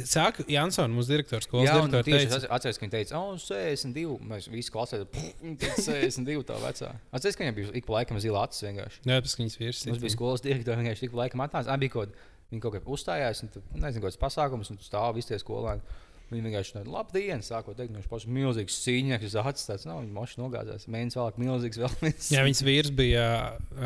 [0.03, 3.37] Saka, Jansons, mūsu direktors, Jā, un direktors, tieši teica, tas atceros, ka viņi teica, oh,
[3.39, 4.17] 62.
[4.27, 6.89] Mēs visi klasē, viņa teica 62 tā vecā.
[7.15, 8.99] Atceros, ka viņam bija ik pa laikam zila acis vienkārši.
[9.07, 9.85] Jā, tas viņas vīrs.
[9.87, 11.71] Mums bija skolas direktori, vienkārši ik pa laikam atnāca.
[11.71, 12.11] Abi kaut
[12.51, 15.83] viņi kaut kā uzstājās, un tad, nezinu, kāds pasākums, un tu stāv visi tie skolēni.
[16.27, 20.01] Viņi vienkārši tādu labu dienu sākot teikt, viņš pašs milzīgs cīņķis, uz acis tāds, nav,
[20.03, 20.87] viņa moši nogāzās.
[20.91, 22.27] Mēnesis vēlāk milzīgs vēl viens.
[22.35, 23.85] Jā, viņas vīrs bija uh,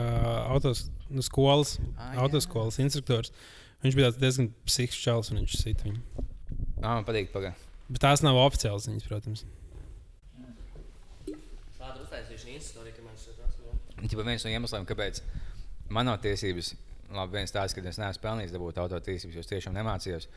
[0.55, 2.23] autos, nu, skolas, Ah, jā.
[2.25, 3.29] autoskolas instruktors.
[3.85, 6.01] Viņš bija tāds diezgan psihisks čels, un viņš sit viņu.
[6.81, 7.69] Ah, man patīk, pagaidi.
[7.93, 9.45] Bet tās nav oficiālas ziņas, protams.
[11.77, 13.75] Tāda uztaisīšana īstenībā, ka man šeit esmu.
[14.01, 15.21] Tāpēc viens no iemesliem, kāpēc
[15.93, 16.73] man nav tiesības,
[17.13, 20.27] labi, viens tāds, ka es neesmu pelnījis dabūt autotiesības, jo es tiešām nemācījos.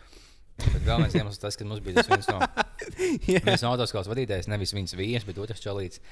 [0.61, 2.39] Bet viens iemesls tas, ka mums bija tas viens no,
[3.49, 6.03] viens no autoskolas vadītājiem, nevis viņas vīrs, bet otrs čalīts,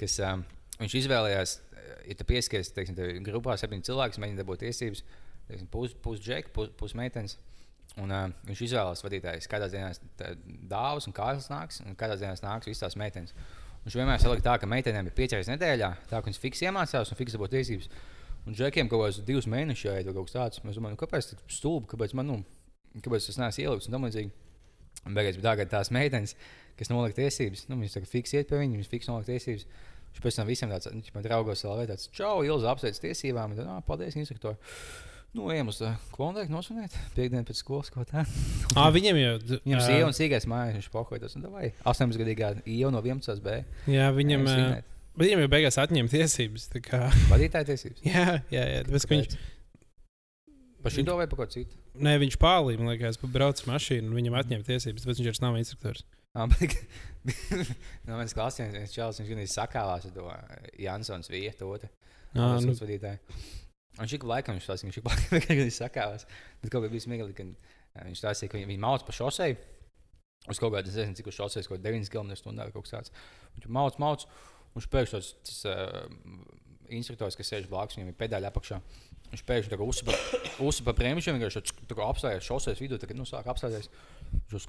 [0.00, 0.44] kas um,
[0.78, 5.02] viņš izvēlējās, eh, ja tu pieskaries, teiksim, ir grupā septiņi cilvēki, mēģina dabūt tiesības,
[5.50, 7.36] teiksim, pus, pus džeki, pus, pus meitenes.
[8.00, 9.90] Un, uh, viņš izvēlējās vadītājs, kādā dienā
[10.70, 13.36] dāvāts un kārlis nāks, un kādā dienā nāks visas tās meitenes.
[13.84, 17.18] Viņš vienmēr salika tā, ka meitenēm ir piecas nedēļā, tā ka viņas fiksē iemācījās un
[17.18, 17.90] fiksē dabūja tiesības.
[18.46, 20.62] Un džekiem kaut kāds divus mēnešus jāiet vai kaut kas tāds.
[20.64, 22.38] Mēs domājam, nu, kāpēc tas ir stulbi, kāpēc man, nu,
[22.98, 24.32] kāpēc tas neesmu ielikts un tam līdzīgi.
[25.02, 26.34] Beigās bija tā, ka tās meitenes,
[26.78, 29.64] kas nolika tiesības, nu, viņas tā kā fiksē iet pie viņiem, viņas fiksē nolika tiesības.
[30.12, 33.70] Viņš pēc tam visiem tāds, viņš draugos vēl veidā, čau, Ilza apsveic tiesībām, un tad,
[33.72, 34.60] ah, paldies, instruktori.
[35.32, 35.78] Nu, ejam uz
[36.12, 38.40] klondēku nosvinēt, piekdienu pēc skolas kaut kā tā.
[38.76, 42.92] Ah, viņam jau Viņam ā, sieva un sīkais mājās, viņš pohojas, un vai 18-gadīgā Ieva
[42.92, 43.40] no 11.
[43.40, 43.62] B.
[43.88, 44.82] Jā, viņam, Ejam
[45.16, 46.68] bet viņam jau beigās atņēma tiesības.
[47.30, 48.04] Vadītāja tiesības.
[48.12, 49.40] jā, jā, jā tāpēc, ka
[50.82, 51.78] viņš, Par šito vai par ko citu?
[51.94, 55.58] ne, viņš pārlīja, man liekas, brauc mašīnu un viņam atņēma tiesības, tāpēc viņš vairs nav
[55.62, 56.04] instruktors.
[56.32, 56.72] Ah, bet-
[58.08, 60.22] no manas klases viens čels, viņš gan sakāvās ar to
[60.80, 61.90] Jansons vietu, otru
[62.32, 63.18] Ah, nu, vadītāju.
[64.00, 66.24] Un šī laikam viņš tās, viņš šik laikam vienkārši sakāvās.
[66.62, 69.58] Bet kaut kā bija smieklīgi, ka viņš tās, ka viņi, mauc pa šosei.
[70.48, 73.12] Uz kaut kādas, nezinu, cik uz šoseis, kaut 9 km stundā vai kaut kas tāds.
[73.58, 74.24] Viņš mauc, mauc.
[74.72, 76.08] Un viņš pēkšņi tāds, tas uh,
[76.96, 78.80] instruktors, kas sēž blakus, viņam ir pedāļi apakšā.
[79.32, 80.14] Viņš pēkšņi uzsāpa
[80.60, 81.62] uzsāpa bremžiem, vienkārši
[82.04, 83.88] apstājās šoseis vidū, tagad nu sāk apstāties.
[84.32, 84.66] Viņš uz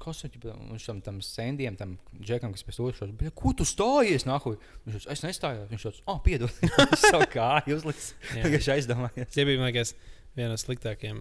[0.54, 4.56] un viņš tam, tam sendiem, tam džekam, kas pēc otras, bija, ko tu stājies, nahuj?
[4.86, 5.68] Viņš tāds, es nestājos.
[5.68, 6.52] Viņš tāds, ah, piedod.
[6.80, 8.14] Viņš savu kāju uzlicis.
[8.30, 8.46] Jā.
[8.46, 9.32] Vienkārši aizdomājies.
[9.36, 9.94] Tie bija, man liekas,
[10.36, 11.20] viena no sliktākajiem.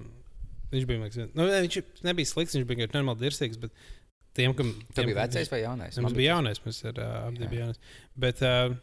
[0.73, 3.59] Viņš bija, man liekas, nu, viņš nebija slikts, viņš bija normāli dirsīgs.
[3.61, 3.75] Bet
[4.39, 4.71] tiem, kam.
[4.87, 5.99] Tu tiem, biji vecais vai jaunais?
[6.03, 7.83] Mums bija jaunais, mums ir uh, abi bija jaunais.
[8.25, 8.73] Bet uh,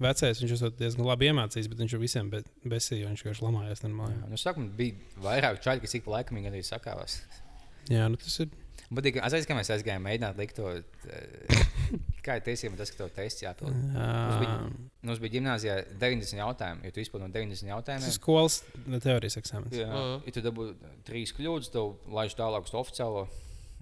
[0.00, 3.84] vecais viņš esot diezgan labi iemācījis, bet viņš jau visiem be, besīja, viņš vienkārši lamājās
[3.86, 4.16] normāli.
[4.18, 7.20] Jā, nu, sākumā bija vairāk čaļi, kas ik pa laikam arī sakāvās.
[7.92, 8.48] Jā, nu tas ir.
[8.94, 10.68] Bet es aizsācu, ka mēs aizgājām, mēģināt likt to,
[11.08, 11.62] eh,
[12.26, 13.72] kā ir tiesība, tas, ka tev tests jāpild.
[13.72, 14.70] Mums bija, Uh,
[15.08, 18.12] mums bija gimnājā 90 jautājumu, ja tu izpildi no 90 tas ir jautājumiem.
[18.12, 18.62] skolas
[19.02, 19.72] teorijas eksāmenis.
[19.80, 20.22] Jā, Mhm.
[20.26, 20.74] ja tu dabū
[21.04, 23.28] trīs kļūdas, tev laiž tālāk uz to oficiālo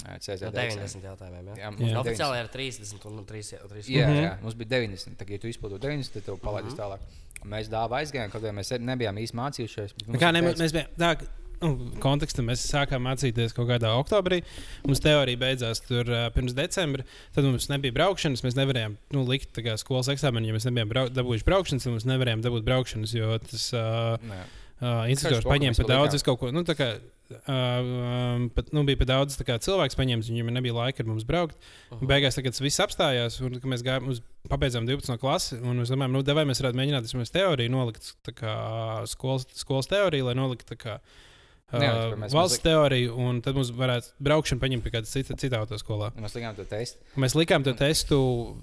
[0.02, 0.42] CZD.
[0.42, 0.88] No eksāmenu.
[0.88, 1.44] 90 jautājumiem.
[1.46, 1.54] Jā.
[1.54, 1.70] Jā, Jā.
[1.70, 2.02] mums bija 90.
[2.02, 3.52] Oficiāli ir 30 un 3.
[3.92, 4.22] Jā, Mhm.
[4.24, 5.16] jā, mums bija 90.
[5.18, 6.98] Tagad, ja tu izpildīji 90, tad tev palaidīs tālāk.
[7.44, 9.94] Un Mēs dāvā aizgājām, kaut kā mēs nebijām īsti mācījušies.
[10.08, 11.26] Nu, Kā ne, teicis- mēs bijām tā,
[11.62, 14.42] nu, kontekstā mēs sākām mācīties kaut kādā oktobrī.
[14.84, 17.04] Mums teorija beidzās tur uh, pirms decembra.
[17.34, 18.42] Tad mums nebija braukšanas.
[18.42, 21.82] Mēs nevarējām nu, likt kā skolas eksāmenu, ja mēs nebijām brau dabūjuši braukšanas.
[21.82, 24.42] Tad mums nevarējām dabūt braukšanas, jo tas uh, Nē.
[24.82, 26.98] Uh, instruktors paņēma par pa daudz, kaut ko, nu, kā,
[27.40, 31.56] uh, pat, nu, bija par daudz cilvēks paņēmis, viņam nebija laika ar mums braukt.
[31.90, 32.06] Uh -huh.
[32.10, 35.18] Beigās tagad viss apstājās, un mēs gājām, uz, pabeidzām 12.
[35.18, 39.86] klasi, un mēs domājām, nu, devai mēs varētu mēģināt vismaz teoriju nolikt, kā skolas, skolas
[39.86, 40.98] teoriju, lai noliktu kā.
[41.72, 41.78] Uh,
[42.20, 46.12] mēs- valsts mēs teoriju, un tad mums varētu braukšanu paņemt pie kāda cita, cita autoskolā.
[46.20, 46.98] Mēs likām to testu.
[47.16, 48.18] Mēs likām to testu,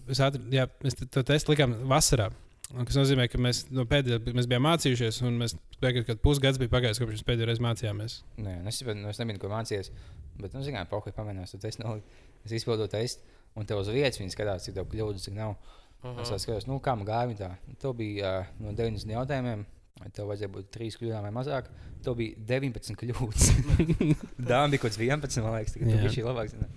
[0.08, 2.30] es atr, jā, mēs to testu likām vasarā.
[2.70, 6.60] Un Tas nozīmē, ka mēs no pēdējā mēs bijām mācījušies, un mēs beigās, kad pusgads
[6.62, 8.18] bija pagājis, kopš mēs pēdējo reizi mācījāmies.
[8.38, 9.90] Nē, nu, es, nu, es nebiju, ko mācījies.
[10.38, 11.82] Bet, nu, zinām, pohuļ pamēģinās to testu.
[11.82, 12.22] nolikt.
[12.46, 13.26] Es izpildīju testu,
[13.58, 15.58] un tev uz vietas viņi skatās, cik daudz kļūdu, cik nav.
[16.04, 16.22] Uh -huh.
[16.22, 17.36] Es skatos, nu, kā man gāja.
[17.42, 17.76] Tā.
[17.82, 19.66] Tev bija uh, no 90 jautājumiem.
[20.00, 21.66] vai Tev vajadzēja būt 3 kļūdām vai mazāk.
[22.04, 23.50] Tev bija 19 kļūdas.
[24.50, 25.98] Dāmas bija kaut kāds 11, man liekas, tagad Jā.
[25.98, 26.70] bija šī labākā.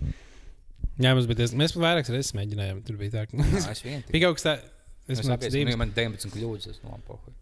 [0.98, 2.82] Jā, mums bija tas, mēs vairākas reizes mēģinājām.
[2.82, 4.81] Tur bija tā, ka es vien bija kaut kas tāds.
[5.12, 7.36] Es saprotu, ka man 19 kļūdas, tas no pohuļ.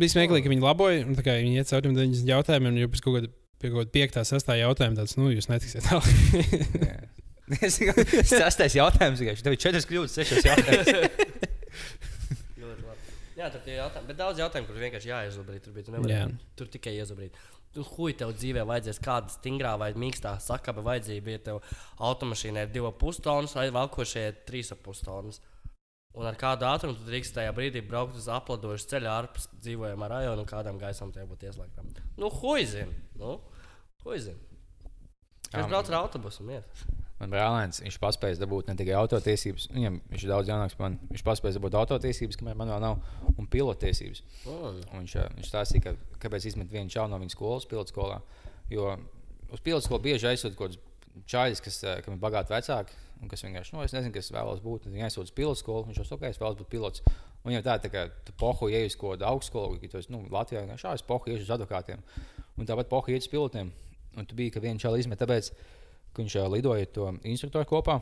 [0.00, 1.06] bija smieklīgi, ka viņi laboja.
[1.06, 4.22] Viņi iet cauri tiem 90 jautājumiem, un jau pēc kaut kāda pie kaut kāda 5,
[4.32, 6.12] 6 jautājuma tāds, nu, jūs netiksiet tālāk.
[6.82, 7.00] Jā.
[7.60, 10.86] Es tikai sastais jautājums, tikai tev ir 4 kļūdas, 6 jautājumus.
[12.62, 13.16] Ļoti labi.
[13.36, 15.66] Jā, tur tie jautājumi, bet daudz jautājumu, kurus vienkārši jāizobrīd.
[15.66, 16.22] Tur, Jā.
[16.22, 17.36] nevari, tur tikai iezobrīd.
[17.74, 21.60] Tu huij tev dzīvē vajadzēs kāda stingrā vai mīkstā sakaba vajadzība, ja tev
[22.08, 25.42] automašīnā ir 2,5 tonnas vai valkošie 3,5 tonnas.
[26.12, 30.42] Un ar kādu ātrumu tu drīkst tajā brīdī braukt uz apladošu ceļu ārpus dzīvojamā rajona
[30.44, 31.88] un kādam gaisam tie būtu ieslēgtam.
[32.20, 32.92] Nu, huizin!
[33.16, 33.38] Nu,
[34.04, 34.36] huizin!
[35.52, 36.44] Es braucu ar autobusu.
[36.48, 36.84] Miet.
[37.22, 41.10] Man brālēns, viņš paspēja dabūt ne tikai autotiesības, viņam viņš ir daudz jaunāks par mani.
[41.12, 43.04] Viņš paspēja dabūt autotiesības, kamēr man vēl nav,
[43.38, 44.24] un pilotiesības.
[44.42, 44.80] Mm.
[44.90, 48.18] Un viņš, ā, viņš stāstīja, ka, kāpēc izmet vienu čaunu no viņa skolas, pilotu skolā.
[48.72, 48.96] Jo
[49.52, 53.30] uz pilotu skolu bieži aizsūta kaut kāds čaļs, kas ā, kam ir bagāti vecāki, un
[53.30, 54.88] kas vienkārši, nu, es nezinu, kas vēlos būt.
[54.90, 57.04] Viņi aizsūta uz pilotu skolu, viņš jau saka, ka es vēlos būt pilots.
[57.46, 60.24] Un jau tā, tā kā tu pohu ienāc uz kaut kādu augstskolu, tu esi nu,
[60.30, 62.02] Latvijā, vienkārši šādi pohu ienāc uz advokātiem.
[62.58, 63.72] Un tāpat pohu ienāc uz pilotiem.
[64.18, 65.52] Un tu biji, ka viens čalis izmet, tāpēc,
[66.12, 68.00] ka viņš lidoja to instruktoru kopā.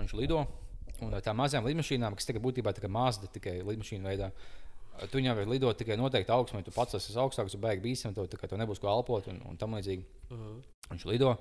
[0.00, 0.46] Viņš lido.
[1.04, 4.30] Un ar tām mazām lidmašīnām, kas tagad būtībā ir mazda tikai lidmašīnu veidā,
[5.04, 6.62] tu viņam var lidot tikai noteikti augstumā.
[6.64, 9.60] Tu pats esi augstāks, tu beigās bīstam, tev, tā tev nebūs ko elpot un, un
[9.60, 10.04] tam līdzīgi.
[10.30, 10.54] Mhm.
[10.92, 11.34] Viņš lido.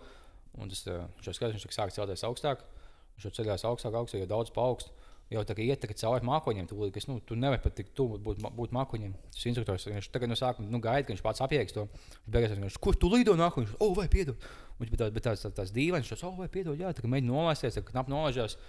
[0.59, 2.63] Un tas, viņš jau skatās, viņš sāk celties augstāk.
[3.15, 4.93] Viņš jau ceļās augstāk, augstāk, jau daudz paaugst.
[5.33, 7.87] Jau tā kā iet tā kā cauri mākoņiem, tu, kas, nu, tu nevari pat tik
[7.97, 9.15] tuvu būt, būt mākoņiem.
[9.33, 11.87] Tas instruktors viņš tagad no sākuma nu, gaida, ka viņš pats apieks to.
[12.29, 13.65] Beigās viņš kur tu lido nākamā?
[13.65, 14.37] Viņš, oh, vai piedod.
[14.77, 17.31] Viņš bija tāds, tāds, tāds, tāds dīvains, viņš, oh, vai piedod, jā, tā kā mēģina
[17.31, 18.59] nolaisties, tā kā knap nolaižās.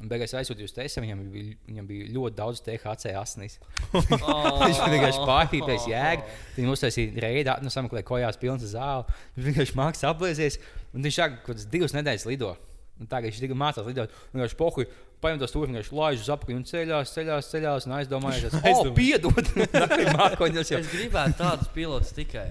[0.00, 3.58] Un beigās aizsūtīja uz testu, viņam bija, viņam bija ļoti daudz THC asinīs.
[3.92, 6.24] Viņš vienkārši pārpīpējis jēgu.
[6.56, 9.04] Viņam uztaisīja reidā, nu, sameklēja kojās pilnas zāle.
[9.36, 10.58] Viņš vienkārši mākslinieks apblēsies.
[10.94, 12.54] Un viņš sāk kaut kādas divas nedēļas lido.
[13.00, 14.86] Un kā viņš tikai mācās lidot, un viņš pohuļ,
[15.24, 18.86] paņem tos tur, viņš laiž uz apakšu un ceļās, ceļās, ceļās un aizdomājas, ka Aizdomājas.
[18.86, 19.52] oh, piedod!
[20.20, 20.80] Mākoņos jau.
[20.84, 22.50] Es gribētu tādus pilotus tikai.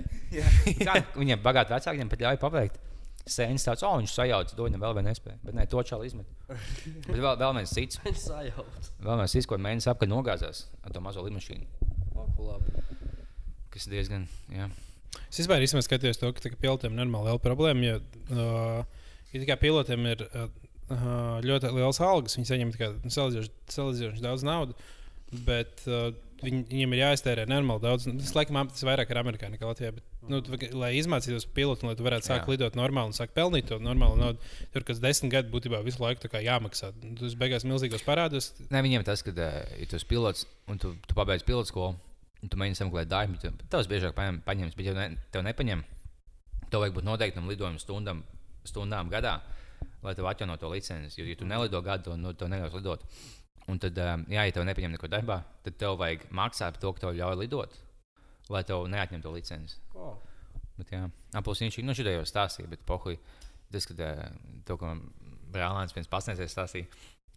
[1.21, 2.81] Viņiem bagāti vecāki, viņiem pat ļauj paveikt.
[3.29, 5.37] Sēnes tāds, oh, viņš sajauc, dod viņam vēl vienu iespēju.
[5.45, 6.29] Bet ne, to čāli izmet.
[7.05, 8.87] Bet vēl, vēl viens cits, Viņš sajauc.
[9.05, 11.67] vēl viens cits, ko mēnesis apkārt nogāzās ar to mazo lidmašīnu.
[13.69, 14.65] Kas diezgan, jā.
[15.29, 17.85] Es īstenībā skatījos to, ka pilotiem ir normāli liela problēma.
[17.85, 17.99] Jo,
[18.33, 18.98] uh,
[19.33, 20.47] ja tikai pilotiem ir uh,
[20.93, 24.95] uh, ļoti liels algas, viņi saņem tikai nu, salīdzinoši daudz naudas.
[25.45, 26.09] Bet uh,
[26.41, 28.07] viņi, viņiem ir jāiztērē nenormāli daudz.
[28.09, 29.91] Nu, Tas, laikam, tas vairāk ir Amerikā nekā Latvijā.
[29.97, 32.55] Bet, nu, tu, lai izmācītos pilotu, lai tu varētu sākt Jā.
[32.55, 36.31] lidot normāli un sākt pelnīt to normālu naudu, tur kas desmit gadi būtībā visu laiku
[36.33, 36.91] jāmaksā.
[37.03, 38.51] Nu, Tu beigās milzīgos parādos.
[38.73, 41.93] Nē, viņiem tas, ka, ja tu esi pilots un tu, tu pabeidz pilotu skolu,
[42.47, 45.85] tu mēģini sameklēt darbu, tad tavs biežāk paņem, paņems, bet ja ne, tev nepaņem,
[46.71, 48.23] tev vajag būt noteiktam lidojuma stundam,
[48.67, 49.39] stundām gadā,
[50.03, 51.19] lai tev atjaunotu to licenci.
[51.21, 53.05] Jo, ja tu nelido gadu, tad nu, tev neļaus lidot.
[53.69, 56.93] Un tad, um, jā, ja tev nepaņem neko darbā, tad tev vajag maksāt par to,
[56.95, 57.75] ka tev ļauj lidot,
[58.49, 59.77] lai tev neatņemtu to licenci.
[59.93, 60.15] Oh.
[60.79, 61.03] Bet, jā,
[61.37, 63.19] apelsīns viņš nu, šodien jau stāstīja, bet pohuļ,
[63.75, 64.31] tas, ka ā,
[64.65, 64.95] to, ko
[65.53, 66.89] brālēns pirms pasniedzēja, stāstīja,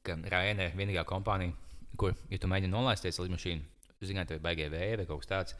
[0.07, 1.53] ka Raina ir vienīgā kompānija,
[2.01, 3.69] kur, ja tu mēģini nolaisties ar lidmašīnu,
[4.07, 5.59] zināt, tev ir baigie vēja vai kaut kas tāds,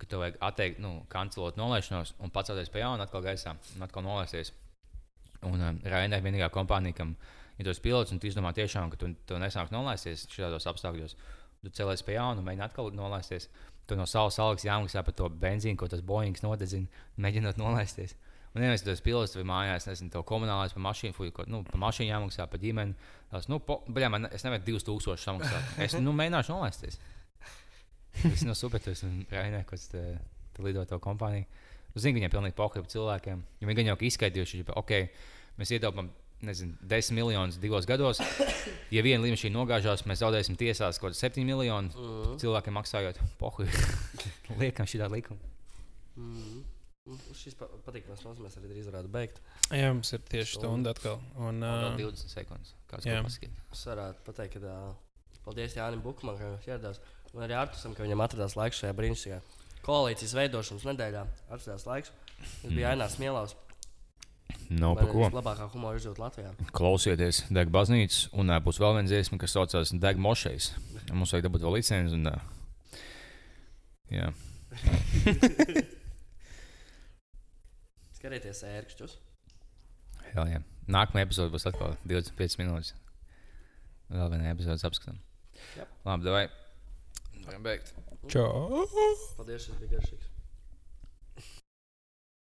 [0.00, 4.04] ka tev vajag atteikt, nu, kancelot nolaišanos un pacelties pie jauna, atkal gaisā un atkal
[4.06, 4.52] nolaisties.
[5.48, 7.14] Un um, Raina ir vienīgā kompānija, kam,
[7.56, 11.16] ja tu esi pilots un tu izdomā tiešām, ka tu, tu nesāks nolaisties šādos apstākļos,
[11.64, 13.48] tu celies pie jauna un mēģini atkal nolaisties.
[13.88, 18.14] Tu no savas algas jāmaksā par to benzīnu, ko tas Boeings nodedzina, mēģinot nolaisties.
[18.54, 21.78] Un, ja tas pilots vai mājās, nezinu, to komunālais par mašīnu, fuj, ko, nu, par
[21.84, 22.96] mašīnu jāmaksā, par ģimeni.
[23.30, 25.76] Tas, nu, po, bļā, man, es nevaru 2000 samaksāt.
[25.86, 26.98] Es nu, mēģināšu nolaisties.
[28.18, 30.02] Tas no super, tas ir Rainē, kas te,
[30.56, 31.46] te lido to kompāniju.
[31.96, 33.44] Zinu, ka viņiem pilnīgi pohļu par cilvēkiem.
[33.60, 34.92] Ja viņi gan jau ir izskaidrojuši, ka, ok,
[35.58, 36.10] mēs ietaupām,
[36.46, 38.20] nezinu, 10 miljonus divos gados.
[38.94, 42.38] Ja viena līnija nogāžās, mēs zaudēsim tiesās kaut kādus 7 miljonus Mm.
[42.42, 43.66] cilvēkiem maksājot pohļu.
[44.62, 45.38] Liekam šī tāda likuma.
[47.34, 49.38] šis pa- patīkamās nozīmēs mēs arī drīz varētu beigt.
[49.74, 50.90] Jā, mums ir tieši Stunda.
[50.94, 51.20] atkal.
[51.38, 52.74] Un, uh, 20 sekundes.
[52.90, 53.62] Kāds to paskatīt?
[53.72, 57.00] Es varētu pateikt, ka uh, paldies Jānim Bukumam, ka viņš ieradās.
[57.34, 59.40] Un arī Artusam, ka viņam atradās laiks šajā brīnišķīgajā
[59.86, 61.22] koalīcijas veidošanas nedēļā.
[61.48, 62.12] Atradās laiks.
[62.40, 63.56] Tas bija Ainās Mielāvs.
[64.70, 65.28] Nav pa ko.
[65.34, 66.50] Labākā humora izjūta Latvijā.
[66.74, 70.72] Klausieties, deg baznīcas, un ā, būs vēl viena dziesma, kas saucās Deg Mošais.
[71.10, 72.14] Mums vajag dabūt vēl licenci.
[72.18, 72.36] Un, ā,
[74.14, 74.30] jā,
[78.20, 79.12] Skatieties, ērkšķus.
[80.34, 80.60] hell, jā.
[80.90, 82.94] Nākamā epizode būs atkal 25 minūtes.
[84.10, 85.18] Vēl viena epizode apskatām.
[86.06, 86.44] Labi, vai
[87.46, 87.94] varam beigt?
[88.28, 88.84] Čau!
[89.38, 90.29] Paldies, šis bija garšīgs.